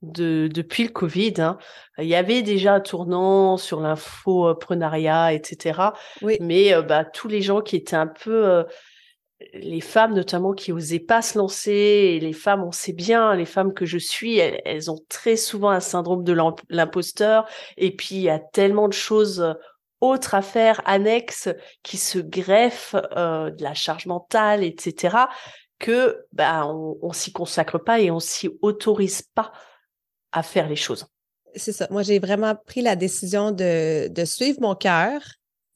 de, 0.01 0.49
depuis 0.53 0.83
le 0.83 0.89
Covid. 0.89 1.35
Hein. 1.39 1.57
Il 1.97 2.05
y 2.05 2.15
avait 2.15 2.41
déjà 2.43 2.75
un 2.75 2.81
tournant 2.81 3.57
sur 3.57 3.79
l'infoprenariat, 3.79 5.33
etc. 5.33 5.79
Oui. 6.21 6.37
Mais 6.39 6.73
euh, 6.73 6.81
bah, 6.81 7.05
tous 7.05 7.27
les 7.27 7.41
gens 7.41 7.61
qui 7.61 7.75
étaient 7.77 7.95
un 7.95 8.07
peu 8.07 8.65
les 9.53 9.81
femmes 9.81 10.13
notamment 10.13 10.53
qui 10.53 10.71
osaient 10.71 10.99
pas 10.99 11.21
se 11.21 11.38
lancer, 11.38 12.19
les 12.21 12.33
femmes, 12.33 12.63
on 12.63 12.71
sait 12.71 12.93
bien, 12.93 13.35
les 13.35 13.45
femmes 13.45 13.73
que 13.73 13.85
je 13.85 13.97
suis, 13.97 14.38
elles, 14.38 14.91
ont 14.91 14.99
très 15.09 15.35
souvent 15.35 15.69
un 15.69 15.79
syndrome 15.79 16.23
de 16.23 16.35
l'imposteur, 16.69 17.47
et 17.77 17.95
puis 17.95 18.15
il 18.15 18.21
y 18.21 18.29
a 18.29 18.39
tellement 18.39 18.88
de 18.88 18.93
choses 18.93 19.41
euh, 19.41 19.53
autres 19.99 20.35
à 20.35 20.41
faire, 20.41 20.81
annexes, 20.85 21.49
qui 21.83 21.97
se 21.97 22.19
greffent, 22.19 22.95
euh, 23.15 23.51
de 23.51 23.63
la 23.63 23.73
charge 23.73 24.05
mentale, 24.05 24.63
etc., 24.63 25.17
que 25.79 26.25
bah 26.31 26.67
on, 26.67 26.97
on 27.01 27.11
s'y 27.11 27.31
consacre 27.31 27.79
pas 27.79 27.99
et 27.99 28.11
on 28.11 28.19
s'y 28.19 28.49
autorise 28.61 29.23
pas 29.23 29.51
à 30.31 30.44
faire 30.44 30.69
les 30.69 30.75
choses. 30.75 31.07
C'est 31.55 31.71
ça. 31.71 31.87
Moi, 31.89 32.03
j'ai 32.03 32.19
vraiment 32.19 32.55
pris 32.55 32.81
la 32.81 32.95
décision 32.95 33.51
de, 33.51 34.07
de 34.07 34.25
suivre 34.25 34.61
mon 34.61 34.75
cœur, 34.75 35.21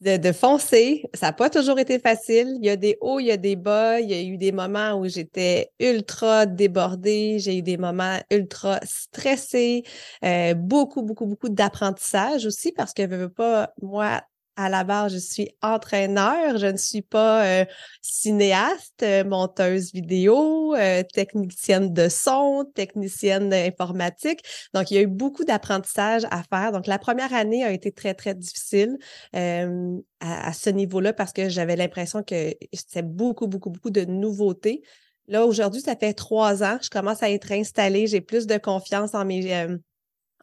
de, 0.02 0.32
foncer. 0.32 1.04
Ça 1.14 1.28
n'a 1.28 1.34
pas 1.34 1.50
toujours 1.50 1.80
été 1.80 2.00
facile. 2.00 2.58
Il 2.60 2.66
y 2.66 2.70
a 2.70 2.76
des 2.76 2.98
hauts, 3.02 3.20
il 3.20 3.28
y 3.28 3.32
a 3.32 3.38
des 3.38 3.56
bas. 3.56 4.00
Il 4.00 4.10
y 4.10 4.14
a 4.14 4.22
eu 4.22 4.38
des 4.38 4.52
moments 4.52 4.94
où 5.00 5.08
j'étais 5.08 5.72
ultra 5.80 6.46
débordée. 6.46 7.40
J'ai 7.40 7.58
eu 7.58 7.62
des 7.62 7.78
moments 7.78 8.20
ultra 8.32 8.80
stressés. 8.84 9.84
Euh, 10.24 10.54
beaucoup, 10.54 11.02
beaucoup, 11.02 11.26
beaucoup 11.26 11.50
d'apprentissage 11.50 12.46
aussi 12.46 12.72
parce 12.72 12.94
que 12.94 13.04
je 13.04 13.16
veux 13.16 13.30
pas, 13.30 13.74
moi, 13.82 14.22
à 14.56 14.70
la 14.70 14.84
base, 14.84 15.14
je 15.14 15.18
suis 15.18 15.50
entraîneur, 15.62 16.58
je 16.58 16.68
ne 16.68 16.78
suis 16.78 17.02
pas 17.02 17.46
euh, 17.46 17.66
cinéaste, 18.02 19.04
euh, 19.04 19.24
monteuse 19.24 19.92
vidéo, 19.94 20.74
euh, 20.76 21.04
technicienne 21.14 21.94
de 21.94 22.08
son, 22.10 22.66
technicienne 22.74 23.54
informatique. 23.54 24.42
Donc, 24.74 24.92
il 24.92 24.96
y 24.96 24.98
a 24.98 25.02
eu 25.02 25.08
beaucoup 25.08 25.44
d'apprentissage 25.44 26.24
à 26.32 26.44
faire. 26.44 26.72
Donc, 26.72 26.88
la 26.88 27.00
première 27.00 27.34
année 27.34 27.64
a 27.64 27.72
été 27.72 27.92
très, 27.92 28.14
très 28.14 28.34
difficile 28.34 28.98
à, 29.34 30.54
ce 30.54 30.70
niveau-là 30.70 31.14
parce 31.14 31.34
que 31.34 31.50
j'avais 31.50 31.76
l'impression 31.76 32.24
que 32.24 32.54
c'était 32.74 33.02
beaucoup, 33.02 33.48
beaucoup, 33.48 33.70
beaucoup 33.70 33.92
de 33.92 34.06
nouveautés. 34.06 34.82
Là, 35.28 35.46
aujourd'hui, 35.46 35.82
ça 35.82 35.96
fait 35.96 36.14
trois 36.14 36.64
ans, 36.64 36.78
je 36.82 36.90
commence 36.90 37.24
à 37.24 37.30
être 37.30 37.52
installée, 37.52 38.08
j'ai 38.08 38.22
plus 38.22 38.48
de 38.48 38.58
confiance 38.58 39.14
en 39.14 39.26
mes 39.26 39.42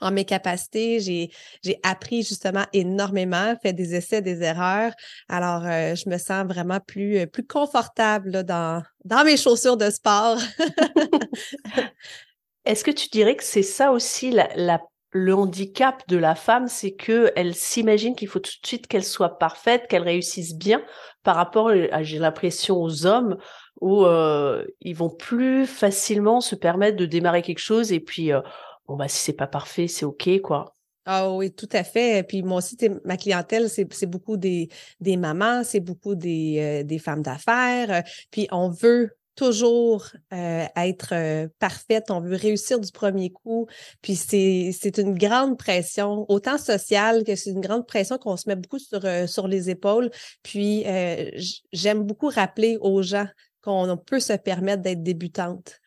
en 0.02 0.10
mes 0.10 0.24
capacités. 0.24 1.00
J'ai, 1.00 1.30
j'ai 1.64 1.78
appris 1.82 2.22
justement 2.22 2.64
énormément, 2.72 3.54
fait 3.62 3.72
des 3.72 3.94
essais, 3.94 4.20
des 4.20 4.42
erreurs. 4.42 4.92
Alors, 5.28 5.64
euh, 5.64 5.94
je 5.94 6.10
me 6.10 6.18
sens 6.18 6.46
vraiment 6.46 6.80
plus, 6.80 7.18
euh, 7.18 7.26
plus 7.26 7.46
confortable 7.46 8.44
dans, 8.44 8.82
dans 9.04 9.24
mes 9.24 9.36
chaussures 9.36 9.76
de 9.76 9.90
sport. 9.90 10.38
Est-ce 12.64 12.84
que 12.84 12.90
tu 12.90 13.08
dirais 13.08 13.36
que 13.36 13.44
c'est 13.44 13.62
ça 13.62 13.92
aussi 13.92 14.36
le 15.14 15.34
handicap 15.34 16.02
de 16.08 16.16
la 16.16 16.34
femme, 16.34 16.68
c'est 16.68 16.92
que 16.92 17.32
elle 17.36 17.54
s'imagine 17.54 18.14
qu'il 18.14 18.28
faut 18.28 18.38
tout 18.38 18.52
de 18.62 18.66
suite 18.66 18.86
qu'elle 18.86 19.04
soit 19.04 19.38
parfaite, 19.38 19.86
qu'elle 19.88 20.04
réussisse 20.04 20.54
bien 20.54 20.82
par 21.22 21.36
rapport, 21.36 21.68
à, 21.68 22.02
j'ai 22.02 22.18
l'impression, 22.18 22.80
aux 22.80 23.04
hommes 23.04 23.36
où 23.80 24.04
euh, 24.04 24.64
ils 24.80 24.94
vont 24.94 25.10
plus 25.10 25.66
facilement 25.66 26.40
se 26.40 26.54
permettre 26.54 26.96
de 26.96 27.04
démarrer 27.04 27.42
quelque 27.42 27.58
chose 27.58 27.92
et 27.92 28.00
puis 28.00 28.30
bon 28.86 28.96
bah 28.96 29.08
si 29.08 29.18
c'est 29.18 29.32
pas 29.32 29.46
parfait, 29.46 29.88
c'est 29.88 30.04
ok 30.04 30.40
quoi. 30.40 30.74
Ah 31.04 31.32
oui, 31.32 31.52
tout 31.52 31.68
à 31.72 31.82
fait. 31.82 32.22
Puis 32.22 32.42
moi 32.42 32.58
aussi, 32.58 32.76
ma 33.04 33.16
clientèle, 33.16 33.68
c'est 33.68 34.06
beaucoup 34.06 34.36
des, 34.36 34.68
des 35.00 35.16
mamans, 35.16 35.64
c'est 35.64 35.80
beaucoup 35.80 36.14
des, 36.14 36.58
euh, 36.60 36.84
des 36.84 37.00
femmes 37.00 37.22
d'affaires. 37.22 38.04
Puis 38.30 38.46
on 38.52 38.68
veut 38.68 39.10
toujours 39.34 40.06
euh, 40.32 40.64
être 40.76 41.14
euh, 41.14 41.48
parfaite, 41.58 42.10
on 42.10 42.20
veut 42.20 42.36
réussir 42.36 42.78
du 42.80 42.90
premier 42.92 43.30
coup, 43.30 43.66
puis 44.02 44.14
c'est 44.16 44.98
une 44.98 45.16
grande 45.16 45.58
pression, 45.58 46.26
autant 46.28 46.58
sociale 46.58 47.24
que 47.24 47.34
c'est 47.34 47.50
une 47.50 47.60
grande 47.60 47.86
pression 47.86 48.18
qu'on 48.18 48.36
se 48.36 48.48
met 48.48 48.56
beaucoup 48.56 48.78
sur, 48.78 49.04
euh, 49.04 49.26
sur 49.26 49.48
les 49.48 49.70
épaules. 49.70 50.10
Puis 50.42 50.84
j'aime 51.72 52.02
beaucoup 52.02 52.28
rappeler 52.28 52.76
aux 52.80 53.02
gens 53.02 53.26
qu'on 53.62 53.96
peut 53.96 54.20
se 54.20 54.32
permettre 54.34 54.82
d'être 54.82 55.02
débutante. 55.02 55.80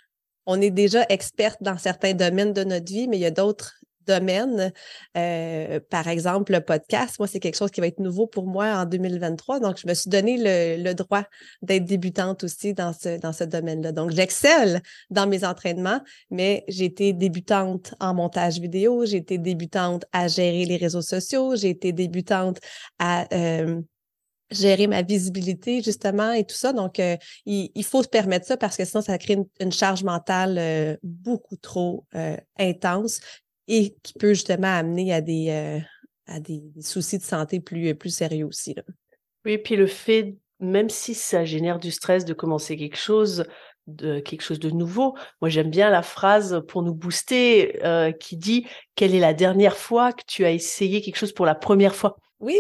On 0.46 0.62
est 0.62 0.72
déjà 0.72 1.06
experte 1.10 1.62
dans 1.62 1.78
certains 1.78 2.14
domaines 2.14 2.54
de 2.54 2.64
notre 2.64 2.92
vie, 2.92 3.08
mais 3.08 3.18
il 3.18 3.22
y 3.22 3.26
a 3.26 3.32
d'autres 3.32 3.76
domaine. 4.06 4.72
Euh, 5.18 5.80
par 5.90 6.08
exemple, 6.08 6.54
le 6.54 6.62
podcast, 6.62 7.20
moi, 7.20 7.28
c'est 7.28 7.40
quelque 7.40 7.58
chose 7.58 7.72
qui 7.72 7.82
va 7.82 7.88
être 7.88 8.00
nouveau 8.00 8.28
pour 8.28 8.48
moi 8.48 8.68
en 8.78 8.86
2023. 8.86 9.60
Donc, 9.60 9.78
je 9.78 9.88
me 9.88 9.94
suis 9.94 10.10
donné 10.10 10.38
le, 10.38 10.94
droit 10.94 11.24
d'être 11.62 11.86
débutante 11.86 12.44
aussi 12.44 12.74
dans 12.74 12.94
ce, 12.94 13.20
dans 13.20 13.34
ce 13.34 13.44
domaine-là. 13.44 13.92
Donc, 13.92 14.12
j'excelle 14.12 14.82
dans 15.10 15.28
mes 15.28 15.44
entraînements, 15.44 16.02
mais 16.30 16.64
j'ai 16.68 16.86
été 16.86 17.14
débutante 17.14 17.94
en 18.00 18.14
montage 18.14 18.60
vidéo, 18.60 19.06
j'ai 19.06 19.18
été 19.18 19.38
débutante 19.38 20.06
à 20.14 20.28
gérer 20.28 20.66
les 20.66 20.78
réseaux 20.78 21.02
sociaux, 21.02 21.56
j'ai 21.56 21.70
été 21.70 21.92
débutante 21.92 22.60
à 23.00 23.28
euh, 23.34 23.82
gérer 24.52 24.88
ma 24.88 25.02
visibilité 25.02 25.82
justement 25.82 26.32
et 26.32 26.46
tout 26.46 26.56
ça. 26.56 26.74
Donc, 26.74 27.00
euh, 27.00 27.18
il, 27.46 27.84
faut 27.84 28.04
se 28.04 28.08
permettre 28.08 28.46
ça 28.46 28.58
parce 28.58 28.78
que 28.78 28.86
sinon, 28.86 29.02
ça 29.02 29.18
crée 29.18 29.38
une, 29.60 29.72
charge 29.72 30.04
mentale 30.04 30.98
beaucoup 31.04 31.58
trop 31.58 32.06
intense 32.58 33.20
et 33.68 33.96
qui 34.04 34.14
peut 34.14 34.34
justement 34.34 34.68
amener 34.68 35.14
à 35.14 35.22
des, 35.22 35.50
euh, 35.50 35.80
à 36.28 36.40
des, 36.40 36.64
soucis 36.82 37.18
de 37.18 37.24
santé 37.24 37.60
plus, 37.60 37.96
plus 37.96 38.10
sérieux 38.10 38.46
aussi. 38.46 38.74
Là. 38.74 38.84
Oui, 39.46 39.58
puis 39.58 39.76
le 39.76 39.88
fait, 39.88 40.36
même 40.60 40.90
si 40.90 41.14
ça 41.14 41.46
génère 41.46 41.80
du 41.80 41.92
stress 41.92 42.26
de 42.26 42.34
commencer 42.34 42.78
quelque 42.78 42.98
chose, 42.98 43.46
de 43.88 44.20
quelque 44.20 44.42
chose 44.42 44.60
de 44.60 44.72
nouveau. 44.72 45.16
Moi, 45.42 45.50
j'aime 45.50 45.70
bien 45.70 45.92
la 45.92 46.02
phrase 46.02 46.64
pour 46.68 46.82
nous 46.82 46.96
booster 46.96 47.84
euh, 47.86 48.12
qui 48.12 48.36
dit 48.36 48.66
quelle 48.96 49.14
est 49.14 49.20
la 49.20 49.36
dernière 49.36 49.78
fois 49.78 50.12
que 50.12 50.24
tu 50.26 50.44
as 50.44 50.52
essayé 50.52 51.02
quelque 51.02 51.18
chose 51.18 51.34
pour 51.34 51.46
la 51.46 51.54
première 51.54 51.94
fois? 51.94 52.18
Oui. 52.40 52.58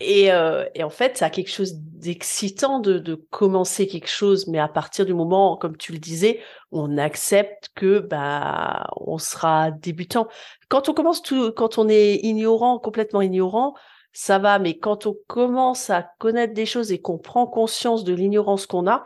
Et, 0.00 0.32
euh, 0.32 0.64
et, 0.74 0.82
en 0.82 0.90
fait, 0.90 1.18
ça 1.18 1.26
a 1.26 1.30
quelque 1.30 1.50
chose 1.50 1.74
d'excitant 1.74 2.80
de, 2.80 2.98
de, 2.98 3.14
commencer 3.14 3.86
quelque 3.86 4.08
chose, 4.08 4.46
mais 4.48 4.58
à 4.58 4.68
partir 4.68 5.04
du 5.04 5.12
moment, 5.12 5.58
comme 5.58 5.76
tu 5.76 5.92
le 5.92 5.98
disais, 5.98 6.40
on 6.72 6.96
accepte 6.96 7.68
que 7.74 7.98
bah 7.98 8.86
on 8.96 9.18
sera 9.18 9.70
débutant. 9.70 10.26
Quand 10.68 10.88
on 10.88 10.94
commence 10.94 11.20
tout, 11.20 11.52
quand 11.52 11.76
on 11.76 11.88
est 11.88 12.16
ignorant, 12.22 12.78
complètement 12.78 13.20
ignorant, 13.20 13.74
ça 14.12 14.38
va, 14.38 14.58
mais 14.58 14.78
quand 14.78 15.06
on 15.06 15.14
commence 15.26 15.90
à 15.90 16.10
connaître 16.18 16.54
des 16.54 16.66
choses 16.66 16.92
et 16.92 17.00
qu'on 17.00 17.18
prend 17.18 17.46
conscience 17.46 18.02
de 18.02 18.14
l'ignorance 18.14 18.66
qu'on 18.66 18.88
a, 18.88 19.04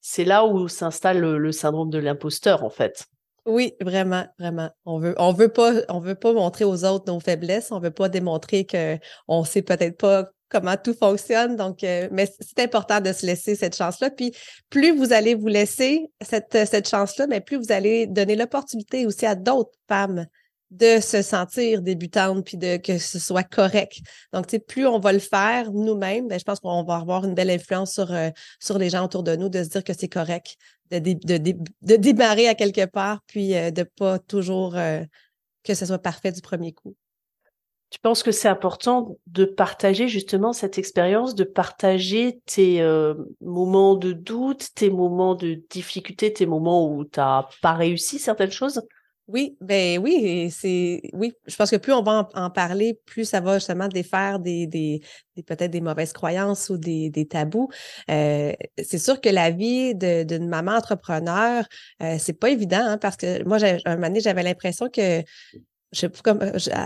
c'est 0.00 0.24
là 0.24 0.44
où 0.44 0.68
s'installe 0.68 1.20
le, 1.20 1.38
le 1.38 1.52
syndrome 1.52 1.88
de 1.88 1.98
l'imposteur, 1.98 2.64
en 2.64 2.70
fait. 2.70 3.06
Oui, 3.46 3.74
vraiment, 3.80 4.26
vraiment. 4.38 4.70
On 4.86 4.98
veut, 4.98 5.14
on 5.18 5.32
veut 5.32 5.50
pas, 5.50 5.72
on 5.90 5.98
veut 5.98 6.14
pas 6.14 6.32
montrer 6.32 6.64
aux 6.64 6.84
autres 6.84 7.12
nos 7.12 7.20
faiblesses. 7.20 7.72
On 7.72 7.78
veut 7.78 7.90
pas 7.90 8.08
démontrer 8.08 8.64
que 8.64 8.98
on 9.28 9.44
sait 9.44 9.60
peut-être 9.60 9.98
pas 9.98 10.30
comment 10.48 10.76
tout 10.76 10.94
fonctionne. 10.94 11.56
Donc, 11.56 11.82
euh, 11.84 12.08
mais 12.12 12.30
c'est 12.40 12.62
important 12.62 13.00
de 13.00 13.12
se 13.12 13.26
laisser 13.26 13.54
cette 13.54 13.76
chance-là. 13.76 14.10
Puis, 14.10 14.32
plus 14.70 14.96
vous 14.96 15.12
allez 15.12 15.34
vous 15.34 15.48
laisser 15.48 16.06
cette, 16.20 16.66
cette 16.66 16.88
chance-là, 16.88 17.26
mais 17.26 17.40
plus 17.40 17.56
vous 17.56 17.72
allez 17.72 18.06
donner 18.06 18.36
l'opportunité 18.36 19.06
aussi 19.06 19.26
à 19.26 19.34
d'autres 19.34 19.78
femmes 19.88 20.26
de 20.74 21.00
se 21.00 21.22
sentir 21.22 21.82
débutante 21.82 22.44
puis 22.44 22.56
de 22.56 22.76
que 22.78 22.98
ce 22.98 23.18
soit 23.18 23.44
correct. 23.44 23.98
Donc, 24.32 24.46
tu 24.46 24.52
sais, 24.52 24.58
plus 24.58 24.86
on 24.86 24.98
va 24.98 25.12
le 25.12 25.18
faire 25.20 25.70
nous-mêmes, 25.72 26.26
ben, 26.26 26.38
je 26.38 26.44
pense 26.44 26.60
qu'on 26.60 26.82
va 26.82 26.96
avoir 26.96 27.24
une 27.24 27.34
belle 27.34 27.50
influence 27.50 27.92
sur, 27.92 28.12
euh, 28.12 28.30
sur 28.58 28.78
les 28.78 28.90
gens 28.90 29.04
autour 29.04 29.22
de 29.22 29.36
nous, 29.36 29.48
de 29.48 29.62
se 29.62 29.68
dire 29.68 29.84
que 29.84 29.92
c'est 29.92 30.08
correct, 30.08 30.56
de, 30.90 30.98
de, 30.98 31.54
de, 31.82 31.96
démarrer 31.96 32.48
à 32.48 32.54
quelque 32.54 32.86
part, 32.86 33.20
puis 33.26 33.54
euh, 33.54 33.70
de 33.70 33.84
pas 33.84 34.18
toujours 34.18 34.76
euh, 34.76 35.02
que 35.62 35.74
ce 35.74 35.86
soit 35.86 35.98
parfait 35.98 36.32
du 36.32 36.40
premier 36.40 36.72
coup. 36.72 36.96
Tu 37.94 38.00
penses 38.00 38.24
que 38.24 38.32
c'est 38.32 38.48
important 38.48 39.16
de 39.28 39.44
partager 39.44 40.08
justement 40.08 40.52
cette 40.52 40.78
expérience, 40.78 41.36
de 41.36 41.44
partager 41.44 42.40
tes 42.44 42.84
moments 43.40 43.94
de 43.94 44.10
doute, 44.10 44.66
tes 44.74 44.90
moments 44.90 45.36
de 45.36 45.62
difficulté, 45.70 46.32
tes 46.32 46.44
moments 46.44 46.90
où 46.90 47.04
tu 47.04 47.20
n'as 47.20 47.46
pas 47.62 47.74
réussi 47.74 48.18
certaines 48.18 48.50
choses? 48.50 48.82
Oui, 49.28 49.56
ben 49.60 50.00
oui, 50.00 50.50
c'est 50.50 51.02
oui. 51.12 51.34
Je 51.46 51.54
pense 51.54 51.70
que 51.70 51.76
plus 51.76 51.92
on 51.92 52.02
va 52.02 52.28
en, 52.34 52.50
parler, 52.50 53.00
plus 53.06 53.26
ça 53.26 53.40
va 53.40 53.58
justement 53.58 53.86
défaire 53.86 54.40
des, 54.40 54.66
des, 54.66 55.00
peut-être 55.46 55.70
des 55.70 55.80
mauvaises 55.80 56.12
croyances 56.12 56.70
ou 56.70 56.78
des, 56.78 57.10
des 57.10 57.26
tabous. 57.26 57.70
Euh, 58.10 58.52
c'est 58.82 58.98
sûr 58.98 59.20
que 59.20 59.28
la 59.28 59.52
vie 59.52 59.94
d'une 59.94 60.48
maman 60.48 60.72
entrepreneur, 60.72 61.64
euh, 62.02 62.16
c'est 62.18 62.38
pas 62.40 62.50
évident 62.50 62.82
hein, 62.82 62.98
parce 62.98 63.16
que 63.16 63.42
moi, 63.44 63.58
un 63.62 63.94
moment 63.94 64.08
donné, 64.08 64.20
j'avais 64.20 64.42
l'impression 64.42 64.90
que 64.90 65.22
je 65.94 66.00
sais 66.00 66.08
pas 66.08 66.20
comme 66.22 66.40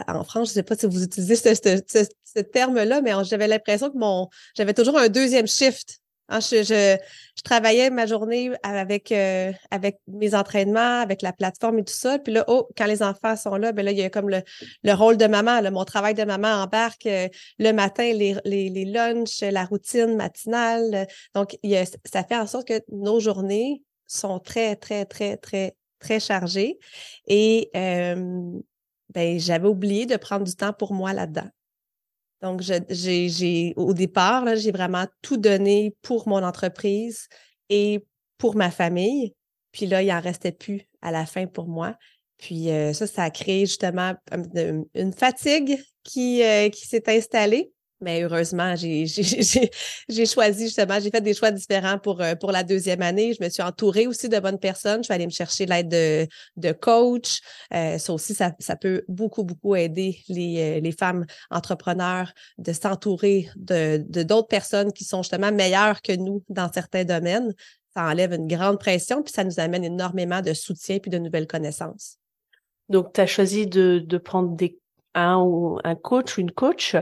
en 0.09 0.25
France, 0.25 0.49
je 0.49 0.55
sais 0.55 0.63
pas 0.63 0.77
si 0.77 0.87
vous 0.87 1.03
utilisez 1.03 1.37
ce, 1.37 2.43
terme-là, 2.43 3.01
mais 3.01 3.13
j'avais 3.25 3.49
l'impression 3.49 3.91
que 3.91 3.99
mon 3.99 4.29
j'avais 4.57 4.75
toujours 4.75 4.99
un 4.99 5.09
deuxième 5.09 5.47
shift 5.47 6.01
Hein, 6.31 6.41
je, 6.41 6.63
je, 6.63 7.43
travaillais 7.43 7.89
ma 7.89 8.05
journée 8.05 8.51
avec, 8.63 9.13
euh, 9.13 9.51
avec 9.71 9.99
mes 10.07 10.35
entraînements, 10.35 11.01
avec 11.01 11.23
la 11.23 11.33
plateforme 11.33 11.79
et 11.79 11.85
tout 11.85 11.95
ça. 11.95 12.19
Puis 12.19 12.35
là, 12.35 12.45
oh, 12.49 12.69
quand 12.77 12.85
les 12.85 13.03
enfants 13.03 13.35
sont 13.35 13.57
là, 13.57 13.73
ben 13.73 13.83
là, 13.83 13.93
il 13.93 13.99
y 13.99 14.03
a 14.03 14.11
comme 14.11 14.29
le, 14.29 14.43
le 14.83 14.93
rôle 14.93 15.17
de 15.17 15.27
maman. 15.27 15.61
Là, 15.61 15.71
mon 15.71 15.85
travail 15.87 16.13
de 16.13 16.25
maman 16.25 16.49
embarque 16.49 17.07
euh, 17.07 17.29
le 17.59 17.73
matin, 17.73 18.13
les, 18.13 18.37
les, 18.45 18.85
lunchs, 18.85 19.41
la 19.41 19.65
routine 19.65 20.17
matinale. 20.17 21.07
Donc, 21.35 21.57
ça 22.05 22.25
fait 22.25 22.37
en 22.37 22.47
sorte 22.47 22.69
que 22.69 22.83
nos 22.93 23.21
journées 23.21 23.83
sont 24.07 24.39
très, 24.39 24.77
très, 24.77 25.07
très, 25.07 25.39
très, 25.39 25.77
très 25.99 26.21
chargées. 26.21 26.79
Et 27.27 27.71
euh, 27.75 28.53
ben, 29.11 29.39
j'avais 29.39 29.69
oublié 29.69 30.07
de 30.07 30.17
prendre 30.17 30.45
du 30.45 30.55
temps 30.55 30.73
pour 30.73 30.93
moi 30.93 31.13
là-dedans. 31.13 31.49
Donc, 32.41 32.63
j'ai, 32.63 33.75
au 33.77 33.95
départ, 33.95 34.45
j'ai 34.57 34.71
vraiment 34.71 35.07
tout 35.23 35.37
donné 35.37 35.97
pour 36.03 36.29
mon 36.29 36.43
entreprise 36.45 37.29
et 37.69 38.05
pour 38.37 38.55
ma 38.55 38.71
famille. 38.71 39.35
Puis 39.73 39.87
là, 39.87 40.03
il 40.03 40.09
n'en 40.09 40.21
restait 40.21 40.53
plus 40.53 40.83
à 41.03 41.11
la 41.11 41.27
fin 41.27 41.47
pour 41.47 41.67
moi. 41.67 41.97
Puis 42.37 42.71
euh, 42.71 42.93
ça, 42.93 43.09
ça 43.09 43.25
a 43.25 43.31
créé 43.31 43.67
justement 43.67 44.15
une 44.95 45.13
fatigue 45.13 45.83
qui, 46.05 46.43
euh, 46.45 46.69
qui 46.69 46.87
s'est 46.87 47.09
installée. 47.09 47.73
Mais 48.01 48.23
heureusement, 48.23 48.77
j'ai 48.77 49.07
choisi 50.27 50.67
justement, 50.67 51.01
j'ai 51.01 51.11
fait 51.11 51.21
des 51.21 51.35
choix 51.35 51.51
différents 51.51 51.99
pour, 51.99 52.21
euh, 52.21 52.37
pour 52.37 52.53
la 52.53 52.63
deuxième 52.63 53.03
année. 53.03 53.35
Je 53.35 53.43
me 53.43 53.49
suis 53.49 53.63
entourée 53.63 54.07
aussi 54.07 54.29
de 54.29 54.39
bonnes 54.39 54.59
personnes. 54.59 55.03
Je 55.03 55.09
vais 55.09 55.15
aller 55.15 55.27
me 55.27 55.33
chercher 55.33 55.67
l'aide 55.67 55.89
de, 55.89 56.29
de 56.57 56.73
coach. 56.73 57.41
Euh, 57.75 57.99
ça 57.99 58.13
aussi, 58.13 58.35
ça, 58.35 58.53
ça, 58.61 58.77
peut 58.77 59.05
beaucoup, 59.09 59.43
beaucoup 59.43 59.75
aider 59.75 60.21
les, 60.29 60.79
euh, 60.79 60.81
les 60.81 60.93
femmes 60.93 61.27
entrepreneurs 61.51 62.33
de 62.59 62.73
s'entourer 62.73 63.49
de 63.57 63.99
d'autres 64.23 64.49
personnes 64.49 64.93
qui 64.93 65.05
sont 65.05 65.23
justement 65.23 65.51
meilleures 65.51 66.01
que 66.01 66.13
nous 66.13 66.45
dans 66.49 66.71
certains 66.73 67.05
domaines. 67.05 67.53
Ça 67.95 68.05
enlève 68.05 68.33
une 68.33 68.47
grande 68.47 68.79
pression, 68.79 69.23
puis 69.23 69.33
ça 69.33 69.43
nous 69.43 69.59
amène 69.59 69.83
énormément 69.83 70.41
de 70.41 70.53
soutien 70.53 70.99
puis 70.99 71.11
de 71.11 71.19
nouvelles 71.19 71.49
connaissances. 71.49 72.19
Donc, 72.89 73.13
tu 73.13 73.21
as 73.21 73.27
choisi 73.27 73.67
de, 73.67 74.03
de 74.05 74.19
prendre 74.19 74.55
des, 74.55 74.79
un, 75.15 75.77
un 75.85 75.95
coach 75.95 76.39
ou 76.39 76.43
une 76.43 76.53
coach 76.53 76.97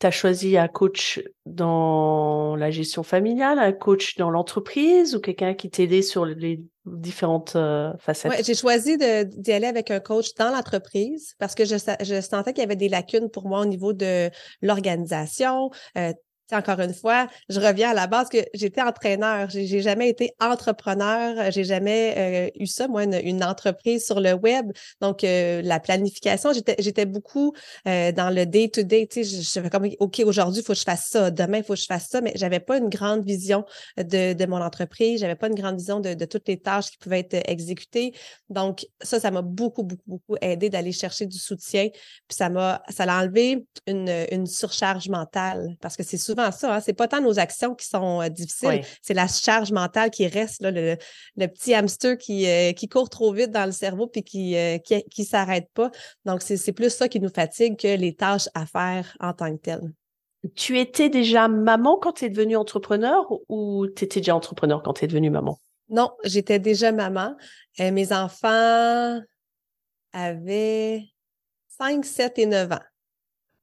tu 0.00 0.06
as 0.06 0.10
choisi 0.10 0.56
un 0.56 0.66
coach 0.66 1.22
dans 1.44 2.56
la 2.56 2.70
gestion 2.70 3.02
familiale, 3.02 3.58
un 3.58 3.72
coach 3.72 4.16
dans 4.16 4.30
l'entreprise 4.30 5.14
ou 5.14 5.20
quelqu'un 5.20 5.52
qui 5.52 5.68
t'aidait 5.68 6.00
sur 6.00 6.24
les 6.24 6.62
différentes 6.86 7.54
euh, 7.56 7.92
facettes? 7.98 8.32
Ouais, 8.32 8.42
j'ai 8.42 8.54
choisi 8.54 8.96
d'y 8.96 9.52
aller 9.52 9.66
avec 9.66 9.90
un 9.90 10.00
coach 10.00 10.34
dans 10.34 10.50
l'entreprise 10.50 11.34
parce 11.38 11.54
que 11.54 11.66
je, 11.66 11.76
je 11.76 12.20
sentais 12.22 12.54
qu'il 12.54 12.62
y 12.62 12.64
avait 12.64 12.76
des 12.76 12.88
lacunes 12.88 13.28
pour 13.28 13.46
moi 13.46 13.60
au 13.60 13.66
niveau 13.66 13.92
de 13.92 14.30
l'organisation, 14.62 15.70
euh, 15.98 16.12
encore 16.56 16.80
une 16.80 16.94
fois, 16.94 17.28
je 17.48 17.60
reviens 17.60 17.90
à 17.90 17.94
la 17.94 18.06
base 18.06 18.28
que 18.28 18.38
j'étais 18.54 18.82
entraîneur. 18.82 19.48
J'ai 19.50 19.80
jamais 19.80 20.08
été 20.08 20.34
entrepreneur. 20.40 21.50
J'ai 21.50 21.64
jamais 21.64 22.14
euh, 22.16 22.62
eu 22.62 22.66
ça, 22.66 22.88
moi, 22.88 23.04
une, 23.04 23.40
entreprise 23.44 24.04
sur 24.04 24.20
le 24.20 24.34
web. 24.34 24.72
Donc, 25.00 25.24
euh, 25.24 25.62
la 25.62 25.80
planification, 25.80 26.50
j'étais 26.52 27.06
beaucoup 27.06 27.54
euh, 27.88 28.12
dans 28.12 28.30
le 28.30 28.44
day-to-day. 28.44 29.06
Tu 29.06 29.24
sais, 29.24 29.42
je, 29.42 29.60
fais 29.60 29.70
comme, 29.70 29.88
OK, 29.98 30.20
aujourd'hui, 30.24 30.60
il 30.60 30.64
faut 30.64 30.74
que 30.74 30.78
je 30.78 30.84
fasse 30.84 31.06
ça. 31.08 31.30
Demain, 31.30 31.58
il 31.58 31.64
faut 31.64 31.74
que 31.74 31.80
je 31.80 31.86
fasse 31.86 32.08
ça. 32.08 32.20
Mais 32.20 32.32
j'avais 32.34 32.60
pas 32.60 32.78
une 32.78 32.88
grande 32.88 33.24
vision 33.24 33.64
de, 33.96 34.46
mon 34.46 34.60
entreprise. 34.60 35.20
J'avais 35.20 35.36
pas 35.36 35.48
une 35.48 35.54
grande 35.54 35.76
vision 35.76 36.00
de, 36.00 36.14
de, 36.14 36.24
toutes 36.24 36.48
les 36.48 36.58
tâches 36.58 36.90
qui 36.90 36.98
pouvaient 36.98 37.20
être 37.20 37.40
exécutées. 37.48 38.12
Donc, 38.48 38.86
ça, 39.00 39.20
ça 39.20 39.30
m'a 39.30 39.42
beaucoup, 39.42 39.82
beaucoup, 39.82 40.04
beaucoup 40.06 40.36
aidé 40.40 40.68
d'aller 40.70 40.92
chercher 40.92 41.26
du 41.26 41.38
soutien. 41.38 41.88
Puis 42.28 42.36
ça 42.36 42.48
m'a, 42.48 42.82
ça 42.88 43.06
l'a 43.06 43.18
enlevé 43.18 43.66
une, 43.86 44.26
une 44.30 44.46
surcharge 44.46 45.08
mentale 45.08 45.76
parce 45.80 45.96
que 45.96 46.02
c'est 46.02 46.18
souvent 46.18 46.39
ça. 46.50 46.74
Hein. 46.74 46.80
C'est 46.80 46.92
pas 46.92 47.08
tant 47.08 47.20
nos 47.20 47.38
actions 47.38 47.74
qui 47.74 47.86
sont 47.86 48.22
euh, 48.22 48.28
difficiles, 48.28 48.82
c'est 49.02 49.14
la 49.14 49.26
charge 49.26 49.72
mentale 49.72 50.10
qui 50.10 50.26
reste, 50.26 50.62
là, 50.62 50.70
le, 50.70 50.96
petit 51.46 51.74
hamster 51.74 52.16
qui, 52.16 52.48
euh, 52.48 52.72
qui 52.72 52.88
court 52.88 53.10
trop 53.10 53.32
vite 53.32 53.50
dans 53.50 53.66
le 53.66 53.72
cerveau 53.72 54.06
puis 54.06 54.22
qui 54.22 54.52
ne 54.52 54.76
euh, 54.76 55.00
qui, 55.10 55.24
s'arrête 55.24 55.68
pas. 55.74 55.90
Donc, 56.24 56.42
c'est 56.42 56.72
plus 56.72 56.90
ça 56.90 57.08
qui 57.08 57.20
nous 57.20 57.30
fatigue 57.30 57.78
que 57.78 57.96
les 57.96 58.14
tâches 58.14 58.48
à 58.54 58.66
faire 58.66 59.16
en 59.20 59.32
tant 59.32 59.54
que 59.56 59.60
telles. 59.60 59.92
Tu 60.54 60.78
étais 60.78 61.10
déjà 61.10 61.48
maman 61.48 61.98
quand 61.98 62.12
tu 62.12 62.24
es 62.24 62.30
devenue 62.30 62.56
entrepreneur 62.56 63.26
ou 63.48 63.86
tu 63.94 64.04
étais 64.04 64.20
déjà 64.20 64.34
entrepreneur 64.34 64.82
quand 64.82 64.94
tu 64.94 65.04
es 65.04 65.08
devenue 65.08 65.30
maman? 65.30 65.58
Non, 65.90 66.12
j'étais 66.24 66.58
déjà 66.58 66.92
maman. 66.92 67.36
Euh, 67.80 67.90
mes 67.90 68.12
enfants 68.12 69.20
avaient 70.12 71.02
5, 71.78 72.04
7 72.04 72.38
et 72.38 72.46
9 72.46 72.72
ans. 72.72 72.78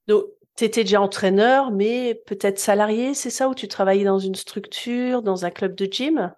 Donc, 0.06 0.24
tu 0.58 0.64
étais 0.64 0.82
déjà 0.82 1.00
entraîneur, 1.00 1.70
mais 1.70 2.20
peut-être 2.26 2.58
salarié, 2.58 3.14
c'est 3.14 3.30
ça, 3.30 3.48
ou 3.48 3.54
tu 3.54 3.68
travaillais 3.68 4.04
dans 4.04 4.18
une 4.18 4.34
structure, 4.34 5.22
dans 5.22 5.44
un 5.44 5.50
club 5.50 5.76
de 5.76 5.86
gym? 5.88 6.32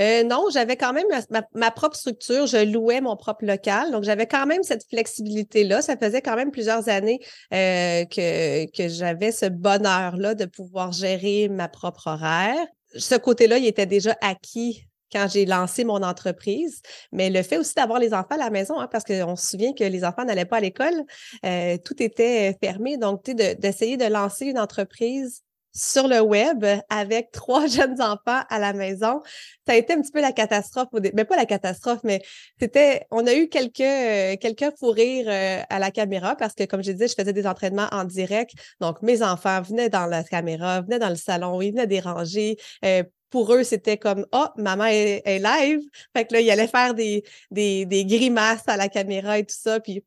Euh, 0.00 0.22
non, 0.22 0.46
j'avais 0.50 0.76
quand 0.76 0.94
même 0.94 1.06
ma, 1.54 1.70
propre 1.70 1.96
structure. 1.96 2.46
Je 2.46 2.64
louais 2.64 3.02
mon 3.02 3.14
propre 3.14 3.44
local. 3.44 3.92
Donc, 3.92 4.04
j'avais 4.04 4.26
quand 4.26 4.46
même 4.46 4.62
cette 4.62 4.88
flexibilité-là. 4.88 5.82
Ça 5.82 5.98
faisait 5.98 6.22
quand 6.22 6.34
même 6.34 6.50
plusieurs 6.50 6.88
années 6.88 7.20
euh, 7.52 8.06
que, 8.06 8.70
que 8.70 8.88
j'avais 8.88 9.32
ce 9.32 9.46
bonheur-là 9.46 10.34
de 10.34 10.46
pouvoir 10.46 10.92
gérer 10.92 11.50
ma 11.50 11.68
propre 11.68 12.06
horaire. 12.06 12.66
Ce 12.96 13.16
côté-là, 13.16 13.58
il 13.58 13.66
était 13.66 13.84
déjà 13.84 14.16
acquis 14.22 14.86
quand 15.12 15.26
j'ai 15.30 15.46
lancé 15.46 15.84
mon 15.84 16.02
entreprise. 16.02 16.82
Mais 17.12 17.30
le 17.30 17.42
fait 17.42 17.58
aussi 17.58 17.74
d'avoir 17.74 17.98
les 17.98 18.14
enfants 18.14 18.26
à 18.30 18.36
la 18.36 18.50
maison, 18.50 18.78
hein, 18.78 18.88
parce 18.90 19.04
qu'on 19.04 19.36
se 19.36 19.48
souvient 19.48 19.72
que 19.72 19.84
les 19.84 20.04
enfants 20.04 20.24
n'allaient 20.24 20.44
pas 20.44 20.58
à 20.58 20.60
l'école, 20.60 21.04
euh, 21.44 21.76
tout 21.84 22.02
était 22.02 22.56
fermé. 22.62 22.96
Donc, 22.96 23.24
d'essayer 23.24 23.96
de 23.96 24.04
lancer 24.04 24.46
une 24.46 24.58
entreprise 24.58 25.42
sur 25.76 26.08
le 26.08 26.20
web 26.20 26.64
avec 26.88 27.30
trois 27.32 27.66
jeunes 27.66 28.00
enfants 28.00 28.42
à 28.48 28.58
la 28.58 28.72
maison. 28.72 29.22
Ça 29.66 29.74
a 29.74 29.76
été 29.76 29.92
un 29.92 30.00
petit 30.00 30.10
peu 30.10 30.20
la 30.20 30.32
catastrophe, 30.32 30.88
mais 30.92 31.24
pas 31.24 31.36
la 31.36 31.44
catastrophe, 31.44 32.00
mais 32.02 32.22
c'était, 32.58 33.06
on 33.10 33.26
a 33.26 33.34
eu 33.34 33.48
quelques, 33.48 33.80
euh, 33.80 34.36
quelques 34.36 34.76
fous 34.78 34.90
rires 34.90 35.26
euh, 35.28 35.62
à 35.68 35.78
la 35.78 35.90
caméra 35.90 36.36
parce 36.36 36.54
que, 36.54 36.64
comme 36.64 36.82
je 36.82 36.92
disais, 36.92 37.08
je 37.08 37.14
faisais 37.14 37.32
des 37.32 37.46
entraînements 37.46 37.88
en 37.92 38.04
direct. 38.04 38.54
Donc, 38.80 39.02
mes 39.02 39.22
enfants 39.22 39.60
venaient 39.62 39.90
dans 39.90 40.06
la 40.06 40.24
caméra, 40.24 40.80
venaient 40.80 40.98
dans 40.98 41.10
le 41.10 41.16
salon, 41.16 41.60
ils 41.60 41.72
venaient 41.72 41.86
déranger. 41.86 42.56
Euh, 42.84 43.02
pour 43.36 43.52
eux, 43.52 43.64
c'était 43.64 43.98
comme 43.98 44.24
Oh, 44.32 44.46
maman 44.56 44.86
est, 44.86 45.22
live. 45.26 45.80
Fait 46.16 46.24
que 46.24 46.32
là, 46.32 46.40
ils 46.40 46.50
allaient 46.50 46.66
faire 46.66 46.94
des, 46.94 47.22
des, 47.50 47.84
des 47.84 48.06
grimaces 48.06 48.66
à 48.66 48.78
la 48.78 48.88
caméra 48.88 49.38
et 49.38 49.44
tout 49.44 49.54
ça. 49.54 49.78
Puis 49.78 50.02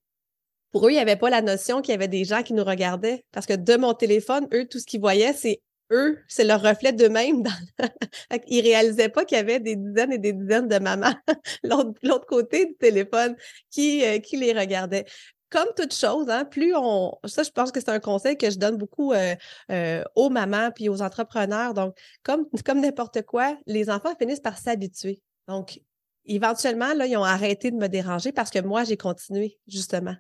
pour 0.72 0.88
eux, 0.88 0.90
il 0.90 0.96
n'y 0.96 1.00
avait 1.00 1.16
pas 1.16 1.30
la 1.30 1.44
notion 1.44 1.84
qu'il 1.84 1.92
y 1.92 1.96
avait 1.96 2.08
des 2.08 2.26
gens 2.26 2.42
qui 2.42 2.54
nous 2.54 2.64
regardaient. 2.64 3.24
Parce 3.32 3.46
que 3.46 3.54
de 3.54 3.76
mon 3.78 3.94
téléphone, 3.94 4.48
eux, 4.52 4.66
tout 4.68 4.80
ce 4.80 4.86
qu'ils 4.88 5.00
voyaient, 5.00 5.34
c'est 5.34 5.62
eux, 5.92 6.18
c'est 6.28 6.44
leur 6.44 6.60
reflet 6.60 6.92
d'eux-mêmes. 6.92 7.44
Ils 8.48 8.62
réalisaient 8.62 9.10
pas 9.10 9.26
qu'il 9.26 9.38
y 9.38 9.42
avait 9.42 9.60
des 9.60 9.76
dizaines 9.76 10.14
et 10.14 10.18
des 10.18 10.34
dizaines 10.34 10.68
de 10.68 10.80
mamans 10.80 11.14
l'autre 11.64 12.26
côté 12.26 12.66
du 12.66 12.76
téléphone 12.78 13.36
qui, 13.70 14.04
euh, 14.06 14.18
qui 14.18 14.38
les 14.38 14.54
regardaient. 14.54 15.06
Comme 15.50 15.68
toute 15.76 15.94
chose, 15.94 16.30
hein, 16.30 16.46
plus 16.46 16.76
on. 16.76 17.18
Ça, 17.26 17.44
je 17.44 17.50
pense 17.50 17.72
que 17.72 17.80
c'est 17.80 17.90
un 17.90 18.00
conseil 18.00 18.38
que 18.38 18.50
je 18.50 18.58
donne 18.58 18.78
beaucoup 18.78 19.14
euh, 19.14 19.36
euh, 19.72 20.04
aux 20.16 20.30
mamans 20.30 20.72
puis 20.72 20.90
aux 20.90 21.02
entrepreneurs. 21.02 21.74
Donc, 21.74 21.98
comme, 22.24 22.46
comme 22.66 22.82
n'importe 22.82 23.24
quoi, 23.24 23.58
les 23.66 23.90
enfants 23.90 24.14
finissent 24.20 24.42
par 24.42 24.58
s'habituer. 24.58 25.22
Donc, 25.48 25.80
éventuellement, 26.26 26.94
là, 26.94 27.08
ils 27.08 27.18
ont 27.18 27.24
arrêté 27.24 27.72
de 27.72 27.78
me 27.78 27.88
déranger 27.88 28.32
parce 28.32 28.52
que 28.52 28.60
moi, 28.60 28.84
j'ai 28.84 28.98
continué, 28.98 29.58
justement 29.68 30.16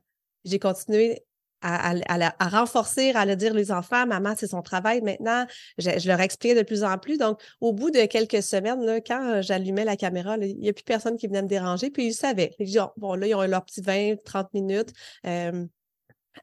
j'ai 0.45 0.59
continué 0.59 1.25
à, 1.61 2.49
renforcer, 2.49 3.11
à 3.11 3.25
le 3.25 3.35
dire 3.35 3.53
les 3.53 3.71
enfants, 3.71 4.05
maman, 4.05 4.33
c'est 4.37 4.47
son 4.47 4.61
travail 4.61 5.01
maintenant. 5.01 5.45
Je, 5.77 6.07
leur 6.07 6.21
expliquais 6.21 6.55
de 6.55 6.63
plus 6.63 6.83
en 6.83 6.97
plus. 6.97 7.17
Donc, 7.17 7.41
au 7.61 7.73
bout 7.73 7.91
de 7.91 8.05
quelques 8.05 8.43
semaines, 8.43 8.83
là, 8.85 9.01
quand 9.01 9.41
j'allumais 9.41 9.85
la 9.85 9.95
caméra, 9.95 10.37
il 10.37 10.57
n'y 10.57 10.69
a 10.69 10.73
plus 10.73 10.83
personne 10.83 11.17
qui 11.17 11.27
venait 11.27 11.41
me 11.41 11.47
déranger. 11.47 11.89
Puis 11.89 12.07
ils 12.07 12.13
savaient. 12.13 12.55
Bon, 12.97 13.15
là, 13.15 13.27
ils 13.27 13.35
ont 13.35 13.43
eu 13.43 13.47
leur 13.47 13.63
petit 13.65 13.81
20, 13.81 14.15
30 14.23 14.53
minutes. 14.53 14.93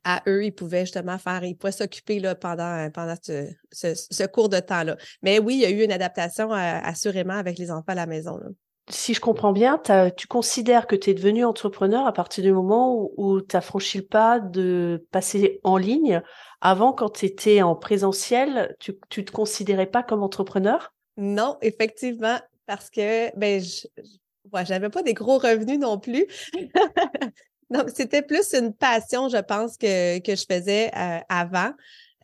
à 0.04 0.22
eux, 0.26 0.44
ils 0.44 0.52
pouvaient 0.52 0.82
justement 0.82 1.16
faire, 1.18 1.42
ils 1.44 1.56
pouvaient 1.56 1.72
s'occuper 1.72 2.20
pendant, 2.40 2.90
pendant 2.90 3.14
ce, 3.22 4.26
cours 4.26 4.48
de 4.48 4.60
temps-là. 4.60 4.96
Mais 5.22 5.38
oui, 5.38 5.54
il 5.54 5.60
y 5.60 5.64
a 5.64 5.70
eu 5.70 5.84
une 5.84 5.92
adaptation 5.92 6.50
assurément 6.52 7.34
avec 7.34 7.58
les 7.58 7.70
enfants 7.70 7.84
à 7.88 7.94
la 7.94 8.06
maison. 8.06 8.36
Là 8.36 8.48
si 8.88 9.14
je 9.14 9.20
comprends 9.20 9.52
bien, 9.52 9.80
tu 10.16 10.26
considères 10.26 10.86
que 10.86 10.94
tu 10.94 11.10
es 11.10 11.14
devenu 11.14 11.44
entrepreneur 11.44 12.06
à 12.06 12.12
partir 12.12 12.44
du 12.44 12.52
moment 12.52 13.10
où, 13.16 13.40
tu 13.40 13.56
as 13.56 13.60
franchi 13.60 13.98
le 13.98 14.04
pas 14.04 14.38
de 14.38 15.04
passer 15.10 15.60
en 15.64 15.76
ligne. 15.76 16.22
Avant, 16.60 16.92
quand 16.92 17.10
tu 17.10 17.26
étais 17.26 17.62
en 17.62 17.74
présentiel, 17.74 18.76
tu 18.78 18.92
ne 19.16 19.22
te 19.22 19.32
considérais 19.32 19.86
pas 19.86 20.02
comme 20.02 20.22
entrepreneur? 20.22 20.94
Non, 21.16 21.56
effectivement, 21.62 22.38
parce 22.66 22.90
que 22.90 23.36
ben, 23.36 23.60
je 23.60 24.72
n'avais 24.72 24.90
pas 24.90 25.02
des 25.02 25.14
gros 25.14 25.38
revenus 25.38 25.78
non 25.78 25.98
plus. 25.98 26.26
Donc, 27.70 27.90
c'était 27.92 28.22
plus 28.22 28.54
une 28.54 28.72
passion, 28.72 29.28
je 29.28 29.38
pense, 29.38 29.76
que, 29.76 30.20
que 30.20 30.36
je 30.36 30.44
faisais 30.48 30.92
euh, 30.96 31.18
avant. 31.28 31.72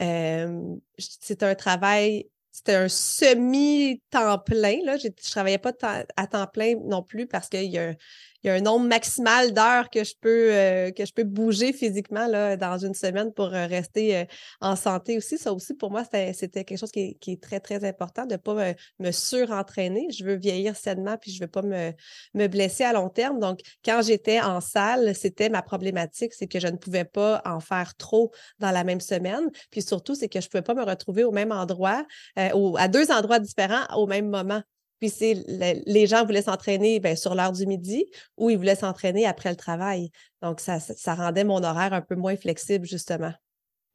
Euh, 0.01 0.77
c'est 0.98 1.42
un 1.42 1.57
travail 1.57 2.29
c'était 2.64 2.77
un 2.77 2.88
semi-temps 2.88 4.38
plein. 4.38 4.79
Là. 4.85 4.96
Je 4.96 5.09
ne 5.09 5.12
travaillais 5.31 5.59
pas 5.59 5.72
à 6.16 6.27
temps 6.27 6.46
plein 6.46 6.75
non 6.85 7.03
plus 7.03 7.27
parce 7.27 7.48
qu'il 7.48 7.70
y 7.70 7.79
a 7.79 7.94
il 8.42 8.48
y 8.48 8.50
a 8.50 8.55
un 8.55 8.61
nombre 8.61 8.87
maximal 8.87 9.52
d'heures 9.52 9.88
que 9.88 10.02
je 10.02 10.14
peux 10.20 10.52
euh, 10.52 10.90
que 10.90 11.05
je 11.05 11.12
peux 11.12 11.22
bouger 11.24 11.72
physiquement 11.72 12.26
là, 12.26 12.57
dans 12.57 12.78
une 12.78 12.94
semaine 12.94 13.33
pour 13.33 13.55
euh, 13.55 13.66
rester 13.66 14.16
euh, 14.16 14.24
en 14.61 14.74
santé 14.74 15.16
aussi. 15.16 15.38
Ça 15.38 15.52
aussi, 15.52 15.74
pour 15.74 15.90
moi, 15.90 16.02
c'était 16.05 16.64
quelque 16.64 16.78
chose 16.78 16.90
qui 16.90 17.16
est, 17.26 17.42
très, 17.42 17.61
très 17.61 17.85
important 17.85 18.26
de 18.26 18.33
ne 18.33 18.37
pas 18.37 18.74
me, 18.98 19.12
surentraîner. 19.12 20.09
Je 20.11 20.24
veux 20.24 20.35
vieillir 20.35 20.76
sainement 20.76 21.16
puis 21.16 21.31
je 21.31 21.38
ne 21.38 21.44
veux 21.44 21.50
pas 21.50 21.62
me, 21.62 21.92
me 22.35 22.46
blesser 22.48 22.85
à 22.85 22.92
long 22.92 23.09
terme. 23.09 23.38
Donc, 23.38 23.61
quand 23.85 24.02
j'étais 24.02 24.40
en 24.40 24.61
salle, 24.61 25.14
c'était 25.14 25.48
ma 25.48 25.62
problématique, 25.62 26.33
c'est 26.35 26.48
que 26.48 26.59
je 26.59 26.68
ne 26.68 26.76
pouvais 26.76 27.05
pas 27.05 27.42
en 27.44 27.61
faire 27.61 27.94
trop 27.96 28.33
dans 28.59 28.70
la 28.70 28.85
même 28.85 29.00
semaine. 29.00 29.50
Puis 29.70 29.83
surtout, 29.83 30.14
c'est 30.14 30.28
que 30.28 30.40
je 30.40 30.46
ne 30.46 30.50
pouvais 30.50 30.62
pas 30.62 30.74
me 30.74 30.85
retrouver 30.85 31.24
au 31.24 31.33
même 31.33 31.52
endroit, 31.52 32.05
ou 32.55 32.76
à 32.78 32.88
deux 32.88 33.11
endroits 33.11 33.38
différents 33.38 33.87
au 33.96 34.07
même 34.07 34.28
moment. 34.28 34.62
Puis 35.03 35.11
c'est 35.11 35.35
les 35.85 36.07
gens 36.07 36.25
voulaient 36.25 36.43
s'entraîner 36.43 37.01
ben, 37.01 37.17
sur 37.17 37.35
l'heure 37.35 37.51
du 37.51 37.67
midi 37.67 38.07
ou 38.37 38.51
ils 38.51 38.57
voulaient 38.57 38.77
s'entraîner 38.77 39.27
après 39.27 39.51
le 39.51 39.57
travail. 39.57 40.12
Donc, 40.43 40.61
ça, 40.61 40.79
ça 40.79 41.17
rendait 41.17 41.43
mon 41.43 41.65
horaire 41.65 41.93
un 41.93 42.03
peu 42.03 42.15
moins 42.15 42.37
flexible, 42.37 42.87
justement. 42.87 43.33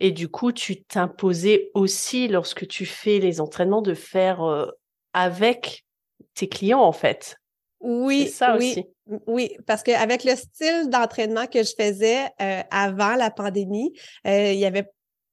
Et 0.01 0.11
du 0.11 0.27
coup, 0.27 0.51
tu 0.51 0.83
t'imposais 0.83 1.71
aussi, 1.75 2.27
lorsque 2.27 2.67
tu 2.67 2.85
fais 2.85 3.19
les 3.19 3.39
entraînements, 3.39 3.81
de 3.81 3.93
faire 3.93 4.43
euh, 4.43 4.67
avec 5.13 5.85
tes 6.33 6.49
clients, 6.49 6.81
en 6.81 6.91
fait. 6.91 7.37
Oui, 7.79 8.27
ça 8.27 8.57
oui, 8.57 8.71
aussi. 8.71 9.21
oui, 9.27 9.57
parce 9.65 9.83
qu'avec 9.83 10.25
le 10.25 10.35
style 10.35 10.89
d'entraînement 10.89 11.47
que 11.47 11.63
je 11.63 11.71
faisais 11.79 12.25
euh, 12.41 12.63
avant 12.69 13.15
la 13.15 13.31
pandémie, 13.31 13.93
euh, 14.25 14.51
il 14.51 14.59
y 14.59 14.65
avait 14.65 14.89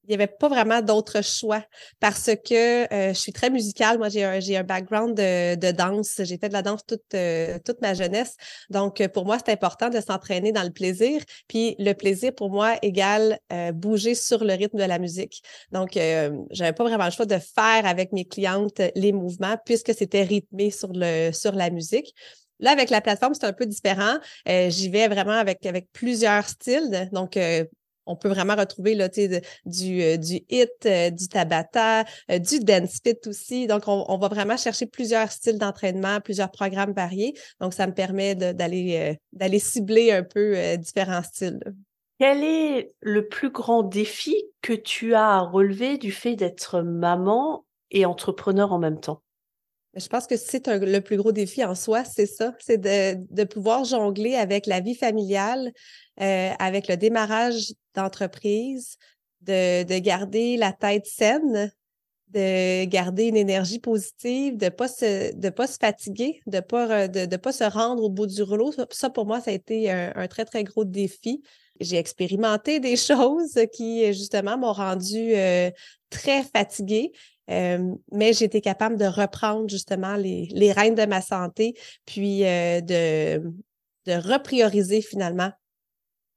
il 0.07 0.11
n'y 0.11 0.14
avait 0.14 0.27
pas 0.27 0.49
vraiment 0.49 0.83
d'autre 0.83 1.23
choix 1.23 1.62
parce 2.01 2.31
que 2.45 2.93
euh, 2.93 3.14
je 3.14 3.19
suis 3.19 3.33
très 3.33 3.51
musicale. 3.51 3.99
Moi, 3.99 4.09
j'ai 4.09 4.25
un, 4.25 4.40
j'ai 4.40 4.57
un 4.57 4.62
background 4.62 5.17
de, 5.17 5.55
de 5.55 5.71
danse. 5.71 6.21
J'ai 6.23 6.37
fait 6.38 6.49
de 6.49 6.53
la 6.53 6.62
danse 6.62 6.85
toute, 6.87 7.03
euh, 7.14 7.59
toute 7.64 7.81
ma 7.81 7.95
jeunesse. 7.95 8.37
Donc, 8.71 9.01
euh, 9.01 9.09
pour 9.09 9.25
moi, 9.25 9.38
c'est 9.45 9.53
important 9.53 9.88
de 9.88 10.01
s'entraîner 10.01 10.53
dans 10.53 10.62
le 10.62 10.71
plaisir. 10.71 11.23
Puis, 11.49 11.75
le 11.79 11.93
plaisir, 11.93 12.35
pour 12.35 12.51
moi, 12.51 12.77
égale 12.83 13.38
bouger 13.75 14.14
sur 14.14 14.45
le 14.45 14.53
rythme 14.55 14.79
de 14.79 14.85
la 14.85 14.99
musique. 14.99 15.43
Donc, 15.73 15.93
j'avais 16.51 16.73
pas 16.73 16.85
vraiment 16.85 17.05
le 17.05 17.11
choix 17.11 17.27
de 17.27 17.38
faire 17.38 17.87
avec 17.87 18.12
mes 18.12 18.25
clientes 18.25 18.81
les 18.95 19.12
mouvements 19.12 19.57
puisque 19.64 19.95
c'était 19.95 20.23
rythmé 20.23 20.71
sur, 20.71 20.90
le, 20.93 21.31
sur 21.33 21.53
la 21.53 21.71
musique. 21.71 22.14
Là, 22.61 22.73
avec 22.73 22.90
la 22.90 23.01
plateforme, 23.01 23.35
c'est 23.35 23.45
un 23.45 23.53
peu 23.53 23.67
différent. 23.67 24.19
J'y 24.47 24.88
vais 24.88 25.09
vraiment 25.09 25.33
avec, 25.33 25.64
avec 25.67 25.88
plusieurs 25.93 26.49
styles. 26.49 27.09
Donc, 27.12 27.38
on 28.07 28.17
peut 28.17 28.29
vraiment 28.29 28.55
retrouver 28.55 28.95
là, 28.95 29.09
du, 29.09 30.03
euh, 30.03 30.17
du 30.17 30.40
hit, 30.49 30.71
euh, 30.87 31.11
du 31.11 31.29
tabata, 31.29 32.05
euh, 32.31 32.38
du 32.38 32.61
dance 32.61 32.99
fit 33.05 33.19
aussi. 33.27 33.67
Donc, 33.67 33.85
on, 33.87 34.19
va 34.19 34.29
vraiment 34.29 34.57
chercher 34.57 34.87
plusieurs 34.87 35.31
styles 35.31 35.59
d'entraînement, 35.59 36.21
plusieurs 36.21 36.51
programmes 36.51 36.93
variés. 36.93 37.35
Donc, 37.61 37.75
ça 37.75 37.87
me 37.87 37.95
permet 37.95 38.35
d'aller 38.35 39.19
d'aller 39.33 39.59
cibler 39.59 40.12
un 40.12 40.23
peu 40.23 40.77
différents 40.77 41.23
styles. 41.23 41.61
Quel 42.19 42.45
est 42.45 42.93
le 43.01 43.27
plus 43.27 43.51
grand 43.51 43.83
défi 43.83 44.37
que 44.62 44.73
tu 44.73 45.14
as 45.14 45.29
à 45.29 45.40
relever 45.40 45.99
du 45.99 46.12
fait 46.12 46.37
d'être 46.37 46.81
maman 46.81 47.64
et 47.90 48.07
entrepreneur 48.07 48.73
en 48.73 48.79
même 48.79 49.01
temps? 49.01 49.21
Je 49.97 50.09
pense 50.09 50.27
que 50.27 50.37
c'est 50.37 50.67
le 50.67 51.01
plus 51.01 51.17
gros 51.17 51.33
défi 51.33 51.64
en 51.64 51.75
soi, 51.75 52.05
c'est 52.05 52.27
ça, 52.27 52.53
c'est 52.59 52.79
de, 52.79 53.17
de, 53.31 53.45
pouvoir 53.45 53.85
jongler 53.85 54.35
avec 54.35 54.67
la 54.67 54.81
vie 54.81 54.97
familiale, 54.97 55.73
euh, 56.21 56.51
avec 56.59 56.88
le 56.88 56.97
démarrage 56.97 57.73
d'entreprise, 57.94 58.96
de, 59.42 59.85
de, 59.85 59.98
garder 59.98 60.57
la 60.57 60.72
tête 60.72 61.07
saine, 61.07 61.72
de 62.28 62.85
garder 62.87 63.26
une 63.26 63.37
énergie 63.37 63.78
positive, 63.78 64.57
de 64.57 64.68
pas 64.68 64.88
se, 64.88 65.35
de 65.35 65.48
pas 65.50 65.66
se 65.66 65.78
fatiguer, 65.80 66.40
de 66.46 66.61
pas 66.61 67.09
de, 67.09 67.26
de, 67.26 67.37
pas 67.37 67.52
se 67.52 67.64
rendre 67.64 68.02
au 68.02 68.11
bout 68.11 68.26
du 68.26 68.42
rouleau. 68.42 68.72
Ça, 68.90 69.11
pour 69.11 69.26
moi, 69.26 69.40
ça 69.40 69.50
a 69.50 69.54
été 69.54 69.90
un, 69.90 70.26
très 70.26 70.44
très 70.44 70.64
gros 70.64 70.85
défi. 70.85 71.42
J'ai 71.80 71.96
expérimenté 71.96 72.80
des 72.80 72.96
choses 72.96 73.59
qui 73.72 74.12
justement 74.12 74.59
m'ont 74.59 74.72
rendu 74.72 75.35
euh, 75.35 75.70
très 76.11 76.42
fatiguée, 76.42 77.12
mais 77.48 78.33
j'ai 78.33 78.46
été 78.46 78.61
capable 78.61 78.96
de 78.96 79.04
reprendre 79.04 79.68
justement 79.68 80.16
les, 80.16 80.48
les 80.50 80.72
rênes 80.72 80.94
de 80.94 81.07
ma 81.07 81.20
santé, 81.20 81.74
puis 82.07 82.44
euh, 82.44 82.80
de, 82.80 83.52
de 84.07 84.12
reprioriser 84.12 85.02
finalement 85.02 85.52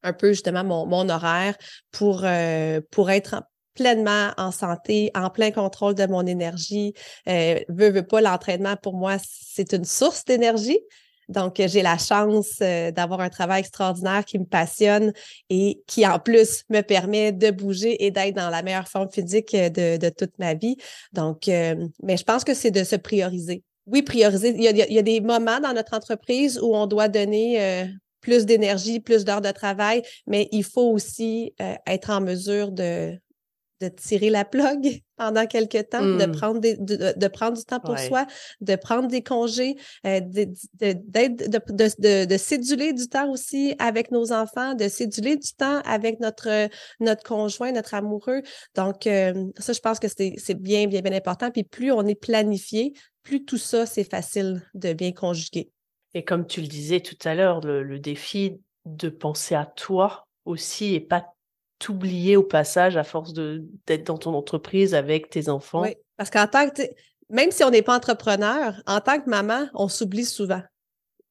un 0.08 0.14
peu 0.14 0.30
justement 0.30 0.64
mon, 0.64 0.86
mon 0.86 1.10
horaire 1.10 1.56
pour, 1.92 2.22
euh, 2.24 2.82
pour 2.92 3.10
être 3.10 3.44
pleinement 3.74 4.32
en 4.38 4.52
santé, 4.52 5.12
en 5.14 5.30
plein 5.30 5.52
contrôle 5.52 5.94
de 5.94 6.08
mon 6.08 6.26
énergie. 6.26 6.94
Euh, 7.30 7.60
veux, 7.70 7.90
veux 7.90 8.06
pas, 8.06 8.22
l'entraînement, 8.22 8.76
pour 8.76 8.96
moi, 8.96 9.18
c'est 9.22 9.74
une 9.74 9.86
source 9.86 10.26
d'énergie. 10.26 10.80
Donc, 11.30 11.56
j'ai 11.58 11.82
la 11.82 11.98
chance 11.98 12.54
euh, 12.62 12.92
d'avoir 12.92 13.20
un 13.20 13.30
travail 13.30 13.60
extraordinaire 13.60 14.24
qui 14.24 14.40
me 14.40 14.46
passionne 14.46 15.12
et 15.50 15.82
qui, 15.86 16.08
en 16.08 16.20
plus, 16.20 16.64
me 16.70 16.82
permet 16.82 17.34
de 17.34 17.52
bouger 17.52 18.06
et 18.06 18.12
d'être 18.12 18.36
dans 18.36 18.50
la 18.50 18.64
meilleure 18.64 18.88
forme 18.88 19.12
physique 19.12 19.54
de, 19.54 19.98
de 19.98 20.10
toute 20.10 20.40
ma 20.40 20.54
vie. 20.54 20.78
Donc, 21.12 21.50
euh, 21.50 21.88
mais 22.02 22.18
je 22.18 22.24
pense 22.24 22.44
que 22.44 22.54
c'est 22.54 22.72
de 22.72 22.84
se 22.84 22.96
prioriser. 22.96 23.64
Oui, 23.88 24.02
prioriser. 24.02 24.54
Il 24.58 24.62
y, 24.62 25.00
a, 25.00 25.02
des 25.02 25.22
moments 25.22 25.62
dans 25.62 25.74
notre 25.74 25.96
entreprise 25.96 26.60
où 26.62 26.76
on 26.76 26.88
doit 26.88 27.08
donner 27.08 27.62
euh, 27.62 27.86
plus 28.22 28.46
d'énergie, 28.46 29.00
plus 29.00 29.26
d'heures 29.26 29.42
de 29.42 29.52
travail, 29.52 30.04
mais 30.26 30.50
il 30.52 30.64
faut 30.64 30.92
aussi 30.92 31.54
être 31.86 32.10
en 32.10 32.22
mesure 32.22 32.72
de, 32.72 33.18
de 33.82 33.88
tirer 33.90 34.30
la 34.30 34.46
plug 34.46 35.02
pendant 35.18 35.46
quelques 35.48 35.90
temps, 35.90 36.02
de, 36.02 36.26
mmh. 36.26 36.32
prendre 36.32 36.60
des, 36.60 36.78
de, 36.78 37.14
de, 37.18 37.28
prendre 37.28 37.58
du 37.58 37.64
temps 37.64 37.80
pour 37.80 37.98
soi, 37.98 38.28
de 38.62 38.76
prendre 38.76 39.08
des 39.08 39.24
congés, 39.24 39.76
euh, 40.06 40.20
de, 40.20 40.48
de, 40.80 42.26
de, 42.26 42.38
céduler 42.38 42.94
du 42.94 43.08
temps 43.08 43.30
aussi 43.32 43.76
avec 43.80 44.12
nos 44.12 44.32
enfants, 44.32 44.76
de 44.76 44.88
céduler 44.88 45.36
du 45.36 45.54
temps 45.54 45.82
avec 45.86 46.20
notre, 46.20 46.70
notre 47.00 47.24
conjoint, 47.24 47.72
notre 47.72 47.96
amoureux. 47.96 48.42
Donc, 48.76 49.08
euh, 49.08 49.46
ça, 49.58 49.74
je 49.74 49.80
pense 49.80 50.00
que 50.00 50.08
c'est 50.08 50.60
bien, 50.60 50.86
bien, 50.86 51.02
bien 51.02 51.14
important. 51.14 51.50
Puis 51.50 51.64
plus 51.64 51.92
on 51.92 52.06
est 52.06 52.20
planifié, 52.20 52.94
plus 53.24 53.44
tout 53.44 53.58
ça, 53.58 53.86
c'est 53.86 54.10
facile 54.10 54.62
de 54.76 54.94
bien 54.94 55.12
conjuguer. 55.12 55.72
Et 56.18 56.24
comme 56.24 56.48
tu 56.48 56.62
le 56.62 56.68
disais 56.68 57.00
tout 57.00 57.18
à 57.26 57.36
l'heure, 57.36 57.62
le, 57.62 58.00
défi 58.00 58.60
de 58.86 59.08
penser 59.08 59.54
à 59.54 59.68
toi 59.68 60.26
aussi 60.46 60.96
et 60.96 61.00
pas 61.00 61.28
t'oublier 61.78 62.36
au 62.36 62.42
passage 62.42 62.98
à 62.98 63.04
force 63.04 63.34
d'être 63.34 64.04
dans 64.04 64.18
ton 64.18 64.34
entreprise 64.34 64.96
avec 64.96 65.30
tes 65.30 65.48
enfants. 65.48 65.84
Oui, 65.84 65.94
parce 66.16 66.32
qu'en 66.32 66.48
tant 66.48 66.72
que, 66.72 66.82
même 67.30 67.52
si 67.52 67.64
on 67.64 67.70
n'est 67.70 67.84
pas 67.84 67.96
entrepreneur, 67.96 68.82
en 68.88 69.00
tant 69.00 69.22
que 69.22 69.30
maman, 69.30 69.68
on 69.76 69.88
s'oublie 69.90 70.26
souvent. 70.26 70.64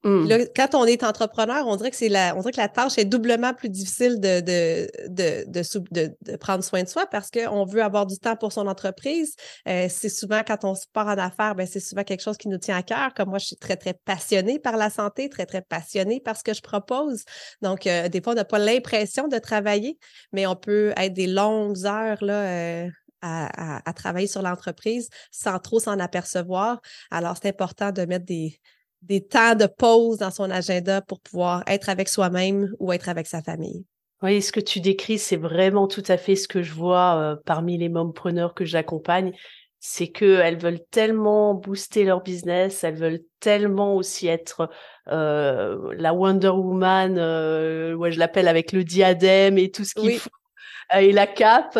Mmh. 0.05 0.29
quand 0.55 0.75
on 0.75 0.85
est 0.85 1.03
entrepreneur, 1.03 1.67
on 1.67 1.75
dirait 1.75 1.91
que 1.91 1.97
c'est 1.97 2.09
la, 2.09 2.37
on 2.37 2.41
dirait 2.41 2.53
que 2.53 2.61
la 2.61 2.69
tâche 2.69 2.97
est 2.97 3.05
doublement 3.05 3.53
plus 3.55 3.69
difficile 3.69 4.21
de, 4.21 4.41
de, 4.41 4.89
de, 5.09 6.15
de, 6.23 6.37
prendre 6.37 6.63
soin 6.63 6.85
de 6.85 6.89
soi 6.89 7.07
parce 7.07 7.31
qu'on 7.31 7.65
veut 7.65 7.83
avoir 7.83 8.07
du 8.07 8.17
temps 8.19 8.37
pour 8.37 8.53
son 8.53 8.69
entreprise. 8.69 9.35
Euh, 9.67 9.89
c'est 9.91 10.09
souvent 10.09 10.43
quand 10.47 10.65
on 10.65 10.75
se 10.75 10.87
part 10.93 11.09
en 11.09 11.19
affaires, 11.19 11.57
ben, 11.57 11.67
c'est 11.67 11.81
souvent 11.81 12.05
quelque 12.05 12.23
chose 12.23 12.37
qui 12.37 12.49
nous 12.49 12.59
tient 12.59 12.77
à 12.77 12.83
cœur. 12.83 13.15
Comme 13.15 13.31
moi, 13.31 13.39
je 13.39 13.47
suis 13.47 13.57
très, 13.57 13.77
très 13.77 13.95
passionnée 13.95 14.61
par 14.61 14.77
la 14.77 14.91
santé, 14.91 15.29
très, 15.29 15.47
très 15.47 15.63
passionnée 15.63 16.21
par 16.21 16.37
ce 16.37 16.45
que 16.45 16.55
je 16.55 16.63
propose. 16.63 17.25
Donc, 17.63 17.87
euh, 17.87 18.09
des 18.09 18.21
fois, 18.21 18.35
on 18.35 18.37
n'a 18.37 18.45
pas 18.45 18.59
l'impression 18.59 19.27
de 19.27 19.39
travailler, 19.39 19.99
mais 20.33 20.47
on 20.47 20.57
peut 20.57 20.93
être 20.97 21.15
des 21.15 21.27
longues 21.27 21.85
heures 21.85 22.23
là, 22.23 22.43
euh, 22.43 22.91
à, 23.23 23.89
à, 23.89 23.93
travailler 23.93 24.29
sur 24.29 24.43
l'entreprise 24.43 25.09
sans 25.33 25.59
trop 25.59 25.81
s'en 25.81 25.99
apercevoir. 25.99 26.81
Alors, 27.11 27.37
c'est 27.41 27.49
important 27.49 27.91
de 27.91 28.05
mettre 28.05 28.27
des, 28.27 28.61
des 29.03 29.25
temps 29.25 29.55
de 29.55 29.67
pause 29.67 30.19
dans 30.19 30.31
son 30.31 30.51
agenda 30.51 31.01
pour 31.01 31.21
pouvoir 31.21 31.63
être 31.67 31.89
avec 31.89 32.09
soi-même 32.09 32.73
ou 32.79 32.93
être 32.93 33.09
avec 33.09 33.27
sa 33.27 33.43
famille. 33.43 33.85
Oui, 34.23 34.41
ce 34.41 34.51
que 34.51 34.61
tu 34.61 34.81
décris, 34.81 35.19
c'est 35.19 35.37
vraiment 35.37 35.89
tout 35.89 36.03
à 36.09 36.17
fait 36.17 36.37
ce 36.37 36.49
que 36.49 36.63
je 36.63 36.73
vois 36.73 37.17
euh, 37.17 37.37
parmi 37.45 37.77
les 37.77 37.89
mompreneurs 37.89 38.55
que 38.55 38.65
j'accompagne. 38.65 39.33
C'est 39.79 40.09
qu'elles 40.09 40.59
veulent 40.59 40.85
tellement 40.91 41.55
booster 41.55 42.05
leur 42.05 42.23
business, 42.23 42.83
elles 42.83 42.97
veulent 42.97 43.23
tellement 43.41 43.95
aussi 43.95 44.27
être 44.27 44.71
euh, 45.09 45.95
la 45.97 46.15
Wonder 46.15 46.49
Woman, 46.49 47.19
euh, 47.19 47.95
ouais, 47.95 48.11
je 48.11 48.19
l'appelle 48.19 48.49
avec 48.49 48.73
le 48.73 48.85
diadème 48.85 49.59
et 49.59 49.71
tout 49.71 49.85
ce 49.85 49.95
qu'il 49.95 50.19
faut, 50.19 50.31
et 50.99 51.13
la 51.13 51.27
cape, 51.27 51.79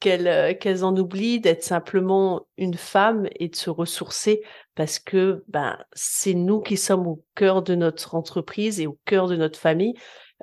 qu'elles 0.00 0.58
qu'elles 0.58 0.84
en 0.84 0.96
oublient 0.96 1.40
d'être 1.40 1.62
simplement 1.62 2.46
une 2.56 2.74
femme 2.74 3.28
et 3.38 3.48
de 3.48 3.56
se 3.56 3.70
ressourcer 3.70 4.42
parce 4.74 4.98
que 4.98 5.44
ben 5.48 5.78
c'est 5.92 6.34
nous 6.34 6.60
qui 6.60 6.76
sommes 6.76 7.06
au 7.06 7.22
cœur 7.34 7.62
de 7.62 7.74
notre 7.74 8.14
entreprise 8.14 8.80
et 8.80 8.86
au 8.86 8.98
cœur 9.04 9.28
de 9.28 9.36
notre 9.36 9.58
famille. 9.58 9.94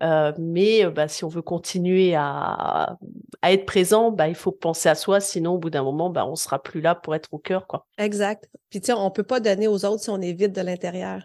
Euh, 0.02 0.32
mais 0.40 0.86
bah, 0.90 1.08
si 1.08 1.24
on 1.24 1.28
veut 1.28 1.42
continuer 1.42 2.16
à, 2.16 2.98
à 3.42 3.54
être 3.54 3.66
présent, 3.66 4.12
bah, 4.12 4.28
il 4.30 4.36
faut 4.36 4.52
penser 4.52 4.90
à 4.90 4.96
soi, 4.96 5.20
sinon 5.20 5.54
au 5.54 5.58
bout 5.58 5.70
d'un 5.70 5.84
moment, 5.84 6.10
bah, 6.10 6.26
on 6.26 6.36
sera 6.36 6.62
plus 6.62 6.82
là 6.82 6.96
pour 6.96 7.14
être 7.14 7.30
au 7.34 7.38
cœur. 7.38 7.68
Quoi. 7.68 7.86
Exact. 7.98 8.50
Puis 8.70 8.82
tiens, 8.82 8.98
on 8.98 9.12
peut 9.12 9.24
pas 9.24 9.40
donner 9.40 9.68
aux 9.68 9.86
autres 9.86 10.02
si 10.02 10.10
on 10.10 10.22
est 10.22 10.34
vide 10.34 10.54
de 10.54 10.62
l'intérieur. 10.62 11.22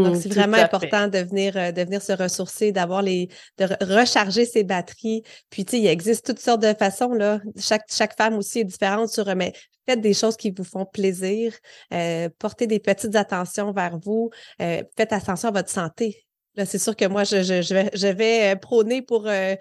Donc, 0.00 0.14
mmh, 0.14 0.20
c'est 0.20 0.32
vraiment 0.32 0.56
important 0.56 1.08
de 1.08 1.18
venir, 1.18 1.56
euh, 1.56 1.72
de 1.72 1.82
venir 1.82 2.02
se 2.02 2.12
ressourcer, 2.12 2.72
d'avoir 2.72 3.02
les, 3.02 3.28
de 3.58 3.66
recharger 3.80 4.44
ses 4.44 4.64
batteries. 4.64 5.22
Puis, 5.50 5.64
tu 5.64 5.72
sais, 5.72 5.82
il 5.82 5.86
existe 5.86 6.26
toutes 6.26 6.38
sortes 6.40 6.62
de 6.62 6.74
façons, 6.74 7.12
là. 7.12 7.40
Chaque, 7.56 7.84
chaque 7.90 8.16
femme 8.16 8.36
aussi 8.36 8.60
est 8.60 8.64
différente 8.64 9.08
sur, 9.08 9.34
mais 9.34 9.52
faites 9.86 10.00
des 10.00 10.14
choses 10.14 10.36
qui 10.36 10.50
vous 10.50 10.64
font 10.64 10.84
plaisir, 10.84 11.54
euh, 11.92 12.28
portez 12.38 12.66
des 12.66 12.78
petites 12.78 13.16
attentions 13.16 13.72
vers 13.72 13.98
vous, 13.98 14.30
euh, 14.60 14.82
faites 14.96 15.12
attention 15.12 15.48
à 15.48 15.52
votre 15.52 15.70
santé. 15.70 16.27
C'est 16.64 16.78
sûr 16.78 16.96
que 16.96 17.04
moi, 17.06 17.24
je, 17.24 18.12
vais, 18.12 18.56
prôner 18.56 19.02
pour, 19.02 19.28
euh, 19.28 19.54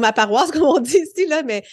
ma 0.00 0.12
paroisse, 0.12 0.50
comme 0.52 0.62
on 0.62 0.78
dit 0.78 0.98
ici, 0.98 1.26
là, 1.26 1.42
mais 1.42 1.64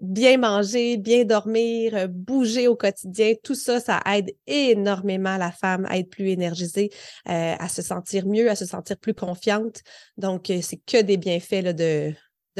bien 0.00 0.38
manger, 0.38 0.96
bien 0.96 1.24
dormir, 1.24 1.94
euh, 1.94 2.06
bouger 2.08 2.68
au 2.68 2.76
quotidien, 2.76 3.34
tout 3.42 3.54
ça, 3.54 3.80
ça 3.80 4.00
aide 4.12 4.34
énormément 4.46 5.36
la 5.36 5.52
femme 5.52 5.86
à 5.88 5.98
être 5.98 6.10
plus 6.10 6.28
énergisée, 6.28 6.90
euh, 7.28 7.54
à 7.58 7.68
se 7.68 7.82
sentir 7.82 8.26
mieux, 8.26 8.50
à 8.50 8.56
se 8.56 8.66
sentir 8.66 8.96
plus 8.98 9.14
confiante. 9.14 9.80
Donc, 10.16 10.52
c'est 10.62 10.80
que 10.84 11.00
des 11.00 11.16
bienfaits 11.16 11.74
de, 11.74 12.12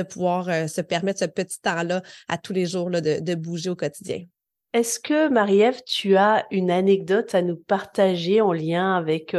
pouvoir 0.08 0.46
se 0.70 0.80
permettre 0.80 1.20
ce 1.20 1.26
petit 1.26 1.60
temps-là 1.60 2.02
à 2.28 2.38
tous 2.38 2.54
les 2.54 2.64
jours 2.64 2.90
de 2.90 3.34
bouger 3.34 3.68
au 3.68 3.76
quotidien. 3.76 4.24
Est-ce 4.72 4.98
que, 4.98 5.28
Marie-Ève, 5.28 5.82
tu 5.86 6.16
as 6.16 6.46
une 6.50 6.70
anecdote 6.70 7.34
à 7.34 7.42
nous 7.42 7.56
partager 7.56 8.40
en 8.40 8.54
lien 8.54 8.96
avec 8.96 9.34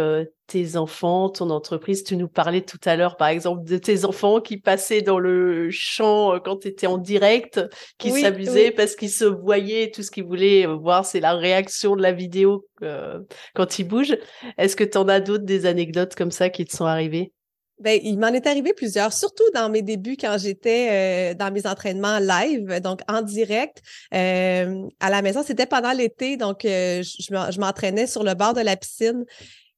tes 0.53 0.77
enfants, 0.77 1.29
ton 1.29 1.49
entreprise. 1.49 2.03
Tu 2.03 2.15
nous 2.15 2.27
parlais 2.27 2.61
tout 2.61 2.77
à 2.85 2.95
l'heure, 2.95 3.17
par 3.17 3.29
exemple, 3.29 3.63
de 3.63 3.77
tes 3.77 4.05
enfants 4.05 4.39
qui 4.39 4.57
passaient 4.57 5.01
dans 5.01 5.17
le 5.17 5.71
champ 5.71 6.35
euh, 6.35 6.39
quand 6.39 6.57
tu 6.57 6.67
étais 6.67 6.85
en 6.85 6.99
direct, 6.99 7.59
qui 7.97 8.11
s'amusaient 8.11 8.69
parce 8.69 8.95
qu'ils 8.95 9.09
se 9.09 9.25
voyaient, 9.25 9.89
tout 9.89 10.03
ce 10.03 10.11
qu'ils 10.11 10.25
voulaient 10.25 10.67
euh, 10.67 10.75
voir, 10.75 11.07
c'est 11.07 11.19
la 11.19 11.33
réaction 11.33 11.95
de 11.95 12.03
la 12.03 12.11
vidéo 12.11 12.67
euh, 12.83 13.19
quand 13.55 13.79
ils 13.79 13.83
bougent. 13.83 14.15
Est-ce 14.59 14.75
que 14.75 14.83
tu 14.83 14.95
en 14.95 15.07
as 15.07 15.21
d'autres, 15.21 15.43
des 15.43 15.65
anecdotes 15.65 16.13
comme 16.13 16.29
ça 16.29 16.49
qui 16.49 16.65
te 16.65 16.75
sont 16.75 16.85
arrivées? 16.85 17.33
Ben, 17.79 17.99
il 18.03 18.19
m'en 18.19 18.27
est 18.27 18.45
arrivé 18.45 18.73
plusieurs, 18.73 19.11
surtout 19.11 19.49
dans 19.55 19.69
mes 19.69 19.81
débuts 19.81 20.17
quand 20.17 20.37
j'étais 20.37 21.33
dans 21.33 21.51
mes 21.51 21.65
entraînements 21.65 22.19
live, 22.19 22.79
donc 22.81 23.01
en 23.09 23.23
direct 23.23 23.81
à 24.11 25.09
la 25.09 25.21
maison. 25.23 25.41
C'était 25.43 25.65
pendant 25.65 25.91
l'été, 25.91 26.37
donc 26.37 26.59
je 26.63 27.59
m'entraînais 27.59 28.05
sur 28.05 28.23
le 28.23 28.35
bord 28.35 28.53
de 28.53 28.61
la 28.61 28.77
piscine 28.77 29.25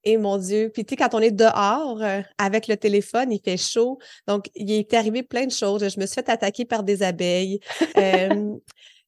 et 0.05 0.17
mon 0.17 0.37
Dieu, 0.37 0.69
puis 0.73 0.85
tu 0.85 0.91
sais, 0.91 0.95
quand 0.95 1.13
on 1.13 1.19
est 1.19 1.31
dehors 1.31 2.01
euh, 2.01 2.21
avec 2.37 2.67
le 2.67 2.77
téléphone, 2.77 3.31
il 3.31 3.41
fait 3.43 3.57
chaud. 3.57 3.97
Donc, 4.27 4.49
il 4.55 4.71
est 4.71 4.93
arrivé 4.93 5.23
plein 5.23 5.45
de 5.45 5.51
choses. 5.51 5.87
Je 5.87 5.99
me 5.99 6.05
suis 6.05 6.15
fait 6.15 6.29
attaquer 6.29 6.65
par 6.65 6.83
des 6.83 7.03
abeilles. 7.03 7.59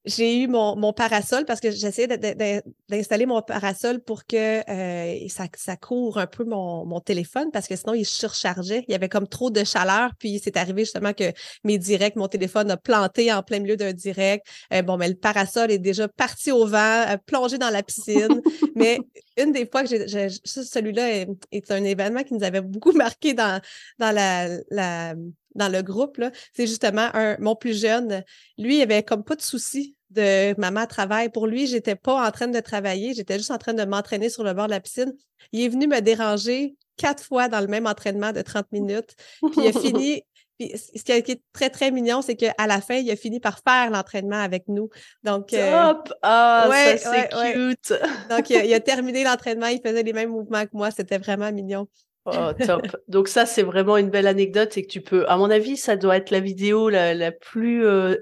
j'ai 0.08 0.41
eu 0.41 0.48
mon, 0.48 0.76
mon, 0.78 0.93
parasol 0.93 1.43
parce 1.46 1.60
que 1.60 1.70
j'essayais 1.70 2.08
d'installer 2.08 3.26
mon 3.26 3.41
parasol 3.41 4.00
pour 4.00 4.26
que 4.26 4.62
euh, 4.70 5.28
ça, 5.28 5.48
ça 5.56 5.76
couvre 5.76 6.20
un 6.20 6.28
peu 6.28 6.46
mon, 6.46 6.86
mon, 6.86 7.02
téléphone 7.02 7.52
parce 7.52 7.67
que 7.67 7.76
sinon 7.76 7.93
il 7.93 8.06
surchargeait. 8.06 8.86
Il 8.88 8.93
y 8.93 8.96
avait 8.96 9.10
comme 9.10 9.28
trop 9.28 9.52
de 9.52 9.63
chaleur. 9.63 10.12
Puis 10.17 10.39
c'est 10.41 10.56
arrivé 10.56 10.86
justement 10.86 11.13
que 11.13 11.32
mes 11.65 11.78
directs, 11.78 12.15
mon 12.15 12.30
téléphone 12.30 12.72
a 12.72 12.78
planté 12.78 13.32
en 13.34 13.43
plein 13.43 13.60
milieu 13.60 13.76
d'un 13.76 13.91
direct. 13.91 14.48
Euh, 14.74 14.82
bon, 14.82 14.98
mais 14.98 15.10
le 15.10 15.15
parasol 15.15 15.72
est 15.72 15.78
déjà 15.78 16.08
parti 16.08 16.52
au 16.52 16.65
vent, 16.65 17.06
euh, 17.10 17.17
plongé 17.26 17.58
dans 17.58 17.70
la 17.70 17.84
piscine. 17.84 18.41
mais 18.76 19.00
une 19.38 19.52
des 19.52 19.67
fois 19.70 19.84
que 19.84 19.89
j'ai, 19.89 20.30
celui-là 20.46 21.12
est, 21.12 21.28
est, 21.52 21.72
un 21.72 21.84
événement 21.84 22.24
qui 22.24 22.34
nous 22.34 22.43
avait 22.43 22.62
beaucoup 22.62 22.91
marqué 22.93 23.34
dans, 23.34 23.62
dans 24.00 24.12
la, 24.12 24.48
la 24.72 25.15
dans 25.58 25.70
le 25.70 25.82
groupe, 25.82 26.22
c'est 26.54 26.67
justement 26.67 27.10
un, 27.13 27.36
mon 27.39 27.56
plus 27.56 27.82
jeune. 27.82 28.24
Lui, 28.58 28.78
il 28.78 28.82
avait 28.82 29.04
comme 29.04 29.24
pas 29.24 29.36
de 29.36 29.41
souci 29.41 29.97
de 30.12 30.60
maman 30.60 30.86
travaille. 30.86 31.30
Pour 31.30 31.48
lui, 31.48 31.67
j'étais 31.67 31.96
pas 31.96 32.28
en 32.28 32.32
train 32.32 32.48
de 32.48 32.60
travailler, 32.60 33.13
j'étais 33.13 33.38
juste 33.38 33.52
en 33.52 33.58
train 33.58 33.74
de 33.74 33.84
m'entraîner 33.84 34.30
sur 34.30 34.43
le 34.43 34.54
bord 34.54 34.65
de 34.65 34.72
la 34.72 34.80
piscine. 34.80 35.13
Il 35.52 35.62
est 35.62 35.70
venu 35.70 35.88
me 35.88 36.00
déranger 36.00 36.76
quatre 36.98 37.24
fois 37.24 37.48
dans 37.48 37.62
le 37.62 37.67
même 37.67 37.88
entraînement 37.88 38.32
de 38.32 38.41
30 38.41 38.72
minutes. 38.72 39.15
Puis 39.52 39.62
il 39.63 39.67
a 39.67 39.80
fini. 39.80 40.24
Puis 40.60 40.72
ce 40.76 41.04
qui 41.04 41.12
est 41.12 41.41
très, 41.54 41.70
très 41.70 41.91
mignon, 41.91 42.24
c'est 42.24 42.36
qu'à 42.36 42.65
la 42.67 42.82
fin, 42.82 42.96
il 42.96 43.12
a 43.12 43.15
fini 43.15 43.39
par 43.39 43.60
faire 43.60 43.91
l'entraînement 43.91 44.41
avec 44.41 44.63
nous. 44.67 44.89
Donc, 45.22 45.54
euh, 45.54 45.93
Top! 45.93 46.12
Ah, 46.24 46.67
ça, 46.98 46.98
c'est 46.98 47.30
cute! 47.54 47.93
Donc, 48.32 48.50
il 48.50 48.74
a 48.74 48.80
terminé 48.80 49.24
l'entraînement, 49.24 49.67
il 49.67 49.80
faisait 49.86 50.02
les 50.02 50.13
mêmes 50.13 50.32
mouvements 50.32 50.63
que 50.63 50.72
moi. 50.74 50.89
C'était 50.89 51.20
vraiment 51.20 51.52
mignon. 51.52 51.88
Oh, 52.26 52.52
top. 52.65 52.88
Donc 53.08 53.30
ça, 53.30 53.46
c'est 53.46 53.63
vraiment 53.63 53.96
une 53.96 54.10
belle 54.10 54.28
anecdote 54.28 54.76
et 54.78 54.82
que 54.82 54.88
tu 54.88 55.02
peux, 55.02 55.26
à 55.30 55.38
mon 55.38 55.50
avis, 55.50 55.78
ça 55.78 55.96
doit 55.96 56.17
être 56.17 56.30
la 56.30 56.41
vidéo 56.41 56.89
la, 56.89 57.13
la 57.13 57.32
plus 57.32 57.86
euh, 57.86 58.17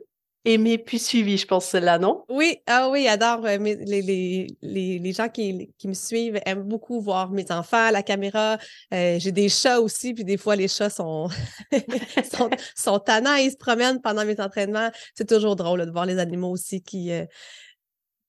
aimé 0.45 0.77
puis 0.77 0.99
suivi, 0.99 1.38
je 1.38 1.47
pense, 1.47 1.65
celle-là, 1.65 1.97
non? 1.97 2.23
Oui, 2.29 2.60
ah 2.67 2.89
oui, 2.89 3.03
j'adore. 3.03 3.45
Euh, 3.45 3.58
les, 3.58 3.75
les, 4.01 4.47
les, 4.62 4.99
les, 4.99 5.12
gens 5.12 5.27
qui, 5.27 5.73
qui, 5.77 5.88
me 5.88 5.93
suivent 5.93 6.39
aiment 6.45 6.63
beaucoup 6.63 7.01
voir 7.01 7.31
mes 7.31 7.51
enfants, 7.51 7.89
la 7.91 8.03
caméra. 8.03 8.58
Euh, 8.93 9.17
j'ai 9.19 9.31
des 9.31 9.49
chats 9.49 9.81
aussi, 9.81 10.13
puis 10.13 10.23
des 10.23 10.38
fois, 10.38 10.55
les 10.55 10.67
chats 10.67 10.89
sont, 10.89 11.27
sont, 12.31 12.49
sont, 12.75 12.99
tannants, 12.99 13.36
ils 13.36 13.51
se 13.51 13.58
promènent 13.58 14.01
pendant 14.01 14.23
mes 14.23 14.39
entraînements. 14.39 14.91
C'est 15.15 15.27
toujours 15.27 15.55
drôle 15.55 15.86
de 15.86 15.91
voir 15.91 16.05
les 16.05 16.19
animaux 16.19 16.51
aussi 16.51 16.81
qui, 16.81 17.12
euh, 17.12 17.25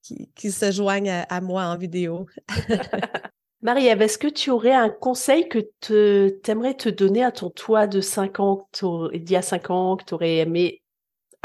qui, 0.03 0.31
qui, 0.35 0.51
se 0.51 0.73
joignent 0.73 1.25
à, 1.29 1.41
moi 1.41 1.65
en 1.65 1.77
vidéo. 1.77 2.27
Marie-Ève, 3.63 4.03
est-ce 4.03 4.19
que 4.19 4.29
tu 4.29 4.51
aurais 4.51 4.75
un 4.75 4.91
conseil 4.91 5.49
que 5.49 5.59
tu 5.81 6.51
aimerais 6.51 6.75
te 6.75 6.89
donner 6.89 7.25
à 7.25 7.33
ton 7.33 7.51
toi 7.51 7.87
de 7.87 8.01
5 8.01 8.41
ans, 8.41 8.69
d'il 9.13 9.31
y 9.31 9.37
a 9.37 9.43
5 9.43 9.71
ans, 9.71 9.97
que 9.97 10.05
tu 10.05 10.15
aurais 10.15 10.37
aimé 10.37 10.83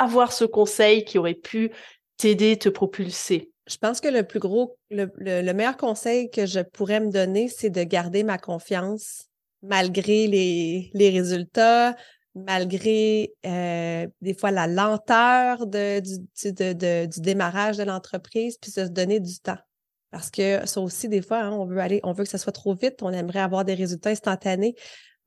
avoir 0.02 0.32
ce 0.32 0.46
conseil 0.46 1.04
qui 1.04 1.18
aurait 1.18 1.34
pu 1.34 1.72
t'aider, 2.18 2.58
te 2.58 2.70
propulser? 2.70 3.52
Je 3.68 3.78
pense 3.78 4.02
que 4.02 4.08
le 4.08 4.24
plus 4.24 4.40
gros, 4.40 4.78
le, 4.90 5.54
meilleur 5.54 5.78
conseil 5.78 6.30
que 6.30 6.46
je 6.46 6.60
pourrais 6.60 7.00
me 7.00 7.12
donner, 7.12 7.48
c'est 7.48 7.70
de 7.70 7.84
garder 7.84 8.24
ma 8.24 8.38
confiance 8.38 9.28
malgré 9.62 10.28
les, 10.28 11.10
résultats, 11.10 11.96
malgré 12.34 13.34
euh, 13.46 14.08
des 14.22 14.34
fois 14.34 14.52
la 14.52 14.68
lenteur 14.68 15.68
du 15.68 17.22
démarrage 17.22 17.78
de 17.78 17.84
l'entreprise, 17.84 18.58
puis 18.58 18.72
de 18.72 18.86
se 18.86 18.90
donner 18.90 19.20
du 19.20 19.40
temps. 19.40 19.60
Parce 20.10 20.30
que 20.30 20.68
ça 20.68 20.82
aussi, 20.82 21.08
des 21.08 21.22
fois, 21.22 21.40
hein, 21.40 21.52
on 21.52 21.66
veut 21.66 21.80
aller, 21.80 22.02
on 22.04 22.12
veut 22.12 22.26
que 22.26 22.30
ça 22.30 22.38
soit 22.38 22.52
trop 22.52 22.76
vite, 22.76 23.02
on 23.02 23.12
aimerait 23.12 23.40
avoir 23.40 23.64
des 23.64 23.74
résultats 23.74 24.10
instantanés. 24.10 24.76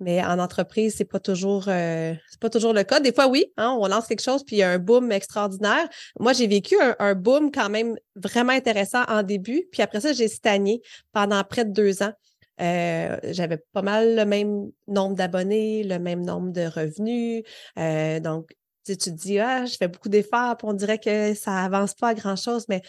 Mais 0.00 0.24
en 0.24 0.38
entreprise, 0.38 0.96
c'est 0.96 1.04
pas 1.04 1.20
toujours 1.20 1.66
euh, 1.68 2.14
c'est 2.28 2.40
pas 2.40 2.50
toujours 2.50 2.72
le 2.72 2.82
cas. 2.82 2.98
Des 2.98 3.12
fois, 3.12 3.28
oui, 3.28 3.46
hein, 3.56 3.76
on 3.78 3.86
lance 3.86 4.06
quelque 4.06 4.22
chose 4.22 4.44
puis 4.44 4.56
il 4.56 4.58
y 4.58 4.62
a 4.62 4.70
un 4.70 4.78
boom 4.78 5.12
extraordinaire. 5.12 5.88
Moi, 6.18 6.32
j'ai 6.32 6.46
vécu 6.46 6.76
un, 6.98 7.14
boom 7.14 7.52
quand 7.52 7.70
même 7.70 7.96
vraiment 8.16 8.52
intéressant 8.52 9.04
en 9.08 9.22
début, 9.22 9.66
puis 9.70 9.82
après 9.82 10.00
ça, 10.00 10.12
j'ai 10.12 10.28
stagné 10.28 10.82
pendant 11.12 11.42
près 11.44 11.64
de 11.64 11.70
deux 11.70 12.02
ans. 12.02 12.12
Euh, 12.60 13.16
j'avais 13.24 13.58
pas 13.72 13.82
mal 13.82 14.16
le 14.16 14.24
même 14.24 14.70
nombre 14.88 15.14
d'abonnés, 15.16 15.84
le 15.84 15.98
même 15.98 16.24
nombre 16.24 16.52
de 16.52 16.66
revenus. 16.66 17.44
Euh, 17.78 18.20
donc, 18.20 18.54
tu, 18.84 18.96
te 18.96 19.10
dis, 19.10 19.38
ah, 19.38 19.64
je 19.64 19.76
fais 19.76 19.88
beaucoup 19.88 20.08
d'efforts, 20.08 20.56
on 20.64 20.72
dirait 20.72 20.98
que 20.98 21.34
ça 21.34 21.64
avance 21.64 21.94
pas 21.94 22.08
à 22.08 22.14
grand 22.14 22.36
chose, 22.36 22.66
mais 22.68 22.82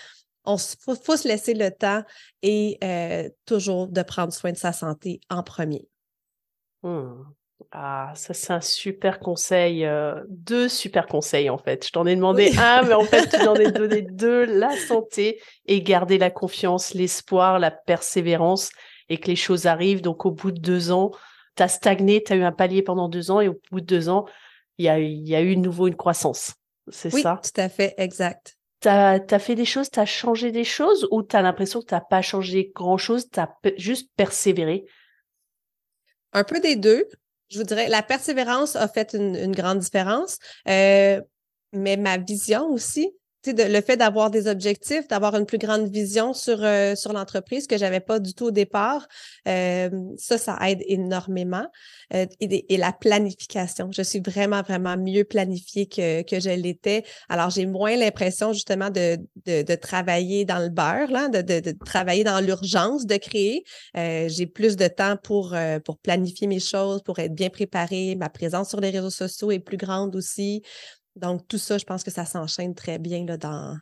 on 0.43 0.57
faut, 0.57 0.95
faut 0.95 1.17
se 1.17 1.27
laisser 1.27 1.53
le 1.53 1.71
temps 1.71 2.03
et 2.41 2.79
toujours 3.45 3.87
de 3.87 4.01
prendre 4.01 4.33
soin 4.33 4.51
de 4.51 4.57
sa 4.57 4.73
santé 4.73 5.21
en 5.29 5.43
premier. 5.43 5.87
Mmh. 6.86 7.24
Ah, 7.71 8.12
ça 8.15 8.34
c'est 8.34 8.54
un 8.54 8.62
super 8.62 9.19
conseil, 9.19 9.86
euh, 9.86 10.21
deux 10.30 10.69
super 10.69 11.08
conseils 11.08 11.50
en 11.50 11.58
fait. 11.58 11.86
Je 11.86 11.91
t'en 11.91 12.06
ai 12.06 12.15
demandé 12.15 12.52
un, 12.58 12.84
mais 12.84 12.93
en 12.93 13.04
fait 13.04 13.28
tu 13.28 13.38
t'en 13.39 13.56
as 13.56 13.71
donné 13.71 14.02
deux, 14.12 14.45
la 14.45 14.76
santé 14.78 15.41
et 15.65 15.82
garder 15.82 16.17
la 16.17 16.30
confiance, 16.30 16.93
l'espoir, 16.93 17.58
la 17.58 17.71
persévérance 17.71 18.69
et 19.10 19.17
que 19.17 19.28
les 19.28 19.36
choses 19.36 19.65
arrivent. 19.65 20.02
Donc 20.02 20.26
au 20.26 20.32
bout 20.32 20.52
de 20.52 20.60
deux 20.60 20.91
ans, 20.91 21.12
tu 21.56 21.63
as 21.63 21.67
stagné, 21.67 22.21
tu 22.24 22.34
as 22.34 22.36
eu 22.36 22.43
un 22.43 22.52
palier 22.52 22.84
pendant 22.84 23.10
deux 23.10 23.32
ans 23.32 23.41
et 23.41 23.48
au 23.48 23.60
bout 23.71 23.82
de 23.82 23.86
deux 23.86 24.10
ans, 24.10 24.26
il 24.78 24.86
y 24.86 24.89
a, 24.89 25.00
y 25.00 25.36
a 25.36 25.41
eu 25.41 25.56
de 25.56 25.62
nouveau 25.62 25.88
une 25.88 25.95
croissance. 25.95 26.54
C'est 26.89 27.13
oui, 27.13 27.24
ça? 27.24 27.41
tout 27.41 27.60
à 27.60 27.67
fait, 27.67 27.95
exact. 27.98 28.58
Tu 28.82 28.89
as, 28.89 29.39
fait 29.39 29.56
des 29.56 29.65
choses, 29.65 29.89
tu 29.89 30.00
as 30.00 30.06
changé 30.06 30.52
des 30.52 30.65
choses 30.65 31.08
ou 31.10 31.24
tu 31.24 31.36
as 31.36 31.41
l'impression 31.41 31.80
que 31.80 31.88
tu 31.88 31.95
n'as 31.95 32.02
pas 32.02 32.21
changé 32.21 32.71
grand-chose, 32.76 33.30
tu 33.32 33.39
as 33.39 33.50
juste 33.78 34.12
persévéré? 34.15 34.86
Un 36.36 36.43
peu 36.43 36.60
des 36.60 36.76
deux. 36.76 37.08
Je 37.50 37.58
vous 37.58 37.63
dirais, 37.63 37.88
la 37.88 38.04
persévérance 38.04 38.76
a 38.76 38.89
fait 38.89 39.13
une, 39.13 39.54
grande 39.54 39.80
différence, 39.80 40.38
euh, 40.67 41.21
mais 41.71 41.95
ma 41.95 42.17
vision 42.17 42.65
aussi, 42.71 43.10
le 43.53 43.81
fait 43.81 43.97
d'avoir 43.97 44.31
des 44.31 44.47
objectifs, 44.47 45.08
d'avoir 45.08 45.36
une 45.36 45.45
plus 45.45 45.58
grande 45.58 45.88
vision 45.89 46.34
sur, 46.34 46.63
euh, 46.63 46.95
sur 46.95 47.13
l'entreprise 47.13 47.67
que 47.67 47.77
j'avais 47.77 47.99
pas 47.99 48.19
du 48.19 48.34
tout 48.34 48.45
au 48.45 48.51
départ, 48.51 49.08
euh, 49.47 49.89
ça, 50.17 50.38
ça 50.38 50.58
aide 50.67 50.84
énormément. 50.88 51.65
Euh, 52.13 52.25
et, 52.39 52.77
la 52.77 52.91
planification. 52.91 53.89
Je 53.91 54.01
suis 54.01 54.19
vraiment, 54.19 54.62
vraiment 54.62 54.97
mieux 54.97 55.23
planifiée 55.23 55.88
que, 55.88 56.21
que 56.23 56.39
je 56.39 56.49
l'étais. 56.49 57.03
Alors, 57.29 57.49
j'ai 57.49 57.65
moins 57.65 57.95
l'impression 57.95 58.53
justement 58.53 58.89
de, 58.89 59.17
de, 59.45 59.63
de, 59.63 59.75
travailler 59.75 60.45
dans 60.45 60.60
le 60.60 60.69
beurre, 60.69 61.10
là, 61.10 61.29
de, 61.29 61.41
de, 61.41 61.60
de 61.62 61.77
travailler 61.86 62.23
dans 62.23 62.39
l'urgence 62.39 63.05
de 63.05 63.15
créer. 63.17 63.63
j'ai 63.95 64.45
plus 64.45 64.75
de 64.75 64.88
temps 64.88 65.17
pour, 65.17 65.55
pour 65.84 65.97
planifier 65.97 66.47
mes 66.47 66.60
choses, 66.60 67.01
pour 67.01 67.17
être 67.19 67.34
bien 67.34 67.49
préparée. 67.49 68.15
Ma 68.15 68.29
présence 68.29 68.69
sur 68.69 68.81
les 68.81 68.89
réseaux 68.89 69.10
sociaux 69.10 69.51
est 69.51 69.60
plus 69.60 69.77
grande 69.77 70.15
aussi. 70.15 70.62
Donc, 71.15 71.47
tout 71.47 71.58
ça, 71.58 71.78
je 71.78 71.86
pense 71.86 72.04
que 72.04 72.12
ça 72.12 72.25
s'enchaîne 72.25 72.75
très 72.75 72.99
bien 72.99 73.25
là, 73.25 73.38
dans, 73.38 73.78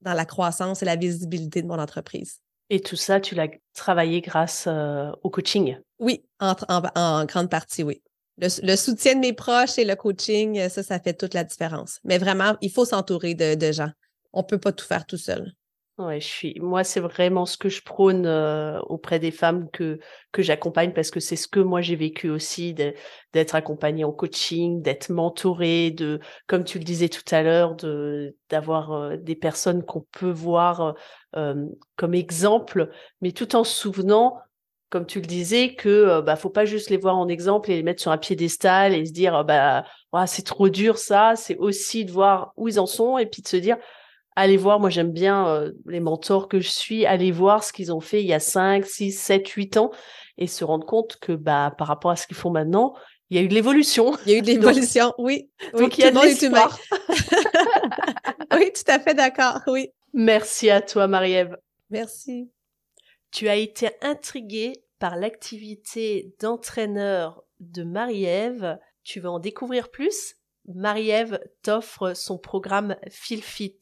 dans 0.00 0.14
la 0.14 0.24
croissance 0.24 0.82
et 0.82 0.84
la 0.84 0.96
visibilité 0.96 1.62
de 1.62 1.66
mon 1.66 1.78
entreprise. 1.78 2.40
Et 2.70 2.80
tout 2.80 2.96
ça, 2.96 3.20
tu 3.20 3.34
l'as 3.34 3.48
travaillé 3.74 4.20
grâce 4.20 4.66
euh, 4.66 5.10
au 5.22 5.30
coaching? 5.30 5.76
Oui, 5.98 6.24
en, 6.40 6.54
en, 6.68 7.24
grande 7.24 7.50
partie, 7.50 7.82
oui. 7.82 8.02
Le, 8.38 8.76
soutien 8.76 9.14
de 9.14 9.20
mes 9.20 9.34
proches 9.34 9.78
et 9.78 9.84
le 9.84 9.94
coaching, 9.94 10.68
ça, 10.68 10.82
ça 10.82 10.98
fait 10.98 11.12
toute 11.12 11.34
la 11.34 11.44
différence. 11.44 11.98
Mais 12.04 12.18
vraiment, 12.18 12.56
il 12.60 12.70
faut 12.70 12.84
s'entourer 12.84 13.34
de, 13.34 13.54
de 13.54 13.72
gens. 13.72 13.90
On 14.32 14.40
ne 14.40 14.46
peut 14.46 14.58
pas 14.58 14.72
tout 14.72 14.86
faire 14.86 15.06
tout 15.06 15.18
seul. 15.18 15.52
Ouais, 15.98 16.20
je 16.20 16.26
suis. 16.26 16.58
Moi, 16.58 16.84
c'est 16.84 17.00
vraiment 17.00 17.44
ce 17.44 17.58
que 17.58 17.68
je 17.68 17.82
prône 17.82 18.24
euh, 18.26 18.80
auprès 18.86 19.18
des 19.18 19.30
femmes 19.30 19.68
que 19.70 19.98
j'accompagne 20.38 20.92
parce 20.94 21.10
que 21.10 21.20
c'est 21.20 21.36
ce 21.36 21.46
que 21.46 21.60
moi 21.60 21.82
j'ai 21.82 21.96
vécu 21.96 22.30
aussi 22.30 22.72
d'être 22.72 23.54
accompagnée 23.54 24.02
en 24.02 24.10
coaching, 24.10 24.80
d'être 24.80 25.10
mentorée, 25.10 25.90
de, 25.90 26.18
comme 26.46 26.64
tu 26.64 26.78
le 26.78 26.84
disais 26.84 27.10
tout 27.10 27.22
à 27.30 27.42
l'heure, 27.42 27.74
de 27.76 28.34
d'avoir 28.48 28.92
euh, 28.92 29.16
des 29.18 29.36
personnes 29.36 29.84
qu'on 29.84 30.06
peut 30.12 30.30
voir 30.30 30.94
euh, 31.36 31.66
comme 31.96 32.14
exemple, 32.14 32.90
mais 33.20 33.32
tout 33.32 33.54
en 33.54 33.62
se 33.62 33.74
souvenant, 33.78 34.38
comme 34.88 35.04
tu 35.06 35.20
le 35.20 35.26
disais, 35.26 35.74
que 35.74 36.20
bah 36.22 36.36
faut 36.36 36.50
pas 36.50 36.64
juste 36.64 36.88
les 36.88 36.96
voir 36.96 37.18
en 37.18 37.28
exemple 37.28 37.70
et 37.70 37.76
les 37.76 37.82
mettre 37.82 38.00
sur 38.00 38.12
un 38.12 38.18
piédestal 38.18 38.94
et 38.94 39.04
se 39.04 39.12
dire 39.12 39.44
bah 39.44 39.84
c'est 40.26 40.44
trop 40.44 40.70
dur 40.70 40.96
ça. 40.96 41.34
C'est 41.36 41.56
aussi 41.58 42.06
de 42.06 42.12
voir 42.12 42.52
où 42.56 42.66
ils 42.68 42.80
en 42.80 42.86
sont 42.86 43.18
et 43.18 43.26
puis 43.26 43.42
de 43.42 43.48
se 43.48 43.56
dire 43.58 43.76
allez 44.36 44.56
voir, 44.56 44.80
moi 44.80 44.90
j'aime 44.90 45.12
bien 45.12 45.46
euh, 45.48 45.72
les 45.86 46.00
mentors 46.00 46.48
que 46.48 46.60
je 46.60 46.68
suis, 46.68 47.06
aller 47.06 47.30
voir 47.30 47.64
ce 47.64 47.72
qu'ils 47.72 47.92
ont 47.92 48.00
fait 48.00 48.22
il 48.22 48.28
y 48.28 48.32
a 48.32 48.40
5, 48.40 48.84
6, 48.84 49.12
7, 49.12 49.48
8 49.48 49.76
ans 49.76 49.90
et 50.38 50.46
se 50.46 50.64
rendre 50.64 50.86
compte 50.86 51.16
que 51.16 51.32
bah 51.32 51.74
par 51.76 51.88
rapport 51.88 52.10
à 52.10 52.16
ce 52.16 52.26
qu'ils 52.26 52.36
font 52.36 52.50
maintenant, 52.50 52.94
il 53.30 53.36
y 53.36 53.40
a 53.40 53.42
eu 53.42 53.48
de 53.48 53.54
l'évolution. 53.54 54.16
Il 54.26 54.32
y 54.32 54.34
a 54.34 54.38
eu 54.38 54.42
de 54.42 54.46
l'évolution, 54.48 55.14
oui. 55.18 55.50
Donc 55.74 55.98
il 55.98 56.02
y 56.02 56.04
a 56.04 56.10
de 56.10 56.16
oui, 58.56 58.72
tout 58.72 58.90
à 58.90 58.98
fait 58.98 59.14
d'accord, 59.14 59.60
oui. 59.66 59.90
Merci 60.12 60.70
à 60.70 60.80
toi 60.80 61.06
Marie-Ève. 61.06 61.56
Merci. 61.90 62.50
Tu 63.30 63.48
as 63.48 63.56
été 63.56 63.90
intriguée 64.02 64.84
par 64.98 65.16
l'activité 65.16 66.34
d'entraîneur 66.40 67.44
de 67.60 67.82
Marie-Ève. 67.82 68.78
Tu 69.02 69.20
vas 69.20 69.30
en 69.30 69.38
découvrir 69.38 69.90
plus? 69.90 70.36
Marie-Ève 70.66 71.40
t'offre 71.62 72.14
son 72.14 72.38
programme 72.38 72.96
FeelFit 73.10 73.80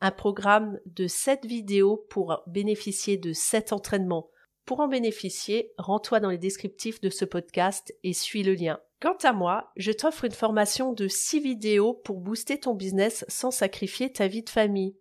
un 0.00 0.10
programme 0.10 0.78
de 0.86 1.06
7 1.06 1.46
vidéos 1.46 2.04
pour 2.10 2.42
bénéficier 2.46 3.16
de 3.16 3.32
7 3.32 3.72
entraînements. 3.72 4.30
Pour 4.64 4.80
en 4.80 4.88
bénéficier, 4.88 5.72
rends-toi 5.78 6.20
dans 6.20 6.30
les 6.30 6.38
descriptifs 6.38 7.00
de 7.00 7.10
ce 7.10 7.24
podcast 7.24 7.94
et 8.02 8.12
suis 8.12 8.42
le 8.42 8.54
lien. 8.54 8.80
Quant 9.00 9.16
à 9.22 9.32
moi, 9.32 9.70
je 9.76 9.92
t'offre 9.92 10.24
une 10.24 10.32
formation 10.32 10.92
de 10.92 11.06
6 11.06 11.40
vidéos 11.40 11.94
pour 11.94 12.20
booster 12.20 12.58
ton 12.58 12.74
business 12.74 13.24
sans 13.28 13.50
sacrifier 13.50 14.12
ta 14.12 14.26
vie 14.26 14.42
de 14.42 14.50
famille. 14.50 14.96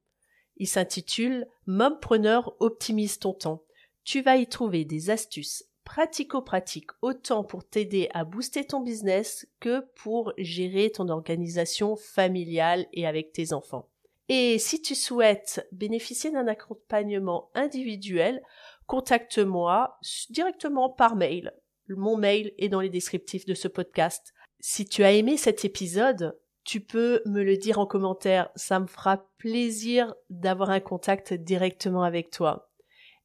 Il 0.58 0.68
s'intitule 0.68 1.48
Mompreneur 1.66 2.56
optimise 2.60 3.20
ton 3.20 3.34
temps. 3.34 3.64
Tu 4.04 4.22
vas 4.22 4.38
y 4.38 4.48
trouver 4.48 4.86
des 4.86 5.10
astuces 5.10 5.66
pratico-pratiques 5.84 6.92
autant 7.02 7.44
pour 7.44 7.68
t'aider 7.68 8.10
à 8.14 8.26
booster 8.26 8.66
ton 8.66 8.82
business 8.82 9.48
que 9.60 9.86
pour 9.96 10.34
gérer 10.38 10.92
ton 10.92 11.10
organisation 11.10 11.96
familiale 11.96 12.88
et 12.92 13.06
avec 13.08 13.32
tes 13.32 13.54
enfants. 13.54 13.90
Et 14.28 14.58
si 14.58 14.82
tu 14.82 14.96
souhaites 14.96 15.68
bénéficier 15.72 16.32
d'un 16.32 16.48
accompagnement 16.48 17.52
individuel, 17.54 18.42
contacte-moi 18.88 19.98
directement 20.30 20.90
par 20.90 21.16
mail. 21.16 21.54
Mon 21.90 22.18
mail 22.18 22.54
est 22.58 22.70
dans 22.70 22.82
les 22.82 22.90
descriptifs 22.90 23.46
de 23.46 23.54
ce 23.54 23.68
podcast. 23.68 24.34
Si 24.60 24.86
tu 24.86 25.04
as 25.04 25.12
aimé 25.12 25.38
cet 25.38 25.66
épisode, 25.66 26.36
tu 26.64 26.82
peux 26.82 27.22
me 27.28 27.44
le 27.44 27.58
dire 27.58 27.78
en 27.78 27.86
commentaire. 27.86 28.50
Ça 28.56 28.80
me 28.80 28.88
fera 28.88 29.30
plaisir 29.38 30.16
d'avoir 30.32 30.72
un 30.72 30.80
contact 30.80 31.34
directement 31.34 32.02
avec 32.02 32.32
toi. 32.32 32.72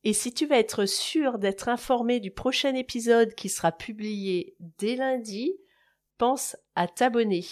Et 0.05 0.13
si 0.13 0.33
tu 0.33 0.47
veux 0.47 0.57
être 0.57 0.87
sûr 0.87 1.39
d'être 1.39 1.69
informé 1.69 2.21
du 2.21 2.31
prochain 2.31 2.75
épisode 2.75 3.35
qui 3.35 3.49
sera 3.49 3.73
publié 3.73 4.55
dès 4.79 4.97
lundi, 4.97 5.57
pense 6.19 6.57
à 6.75 6.87
t'abonner. 6.87 7.45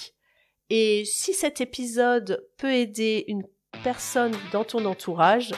Et 0.70 1.04
si 1.06 1.32
cet 1.32 1.60
épisode 1.60 2.46
peut 2.56 2.72
aider 2.72 3.24
une 3.28 3.44
personne 3.82 4.34
dans 4.52 4.64
ton 4.64 4.84
entourage, 4.84 5.54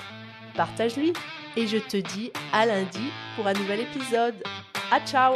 partage-lui. 0.55 1.13
Et 1.57 1.67
je 1.67 1.79
te 1.79 1.97
dis 1.97 2.31
à 2.53 2.67
lundi 2.67 3.11
pour 3.35 3.47
un 3.47 3.55
nouvel 3.55 3.81
épisode. 3.81 4.37
À 4.93 5.01
ciao 5.01 5.35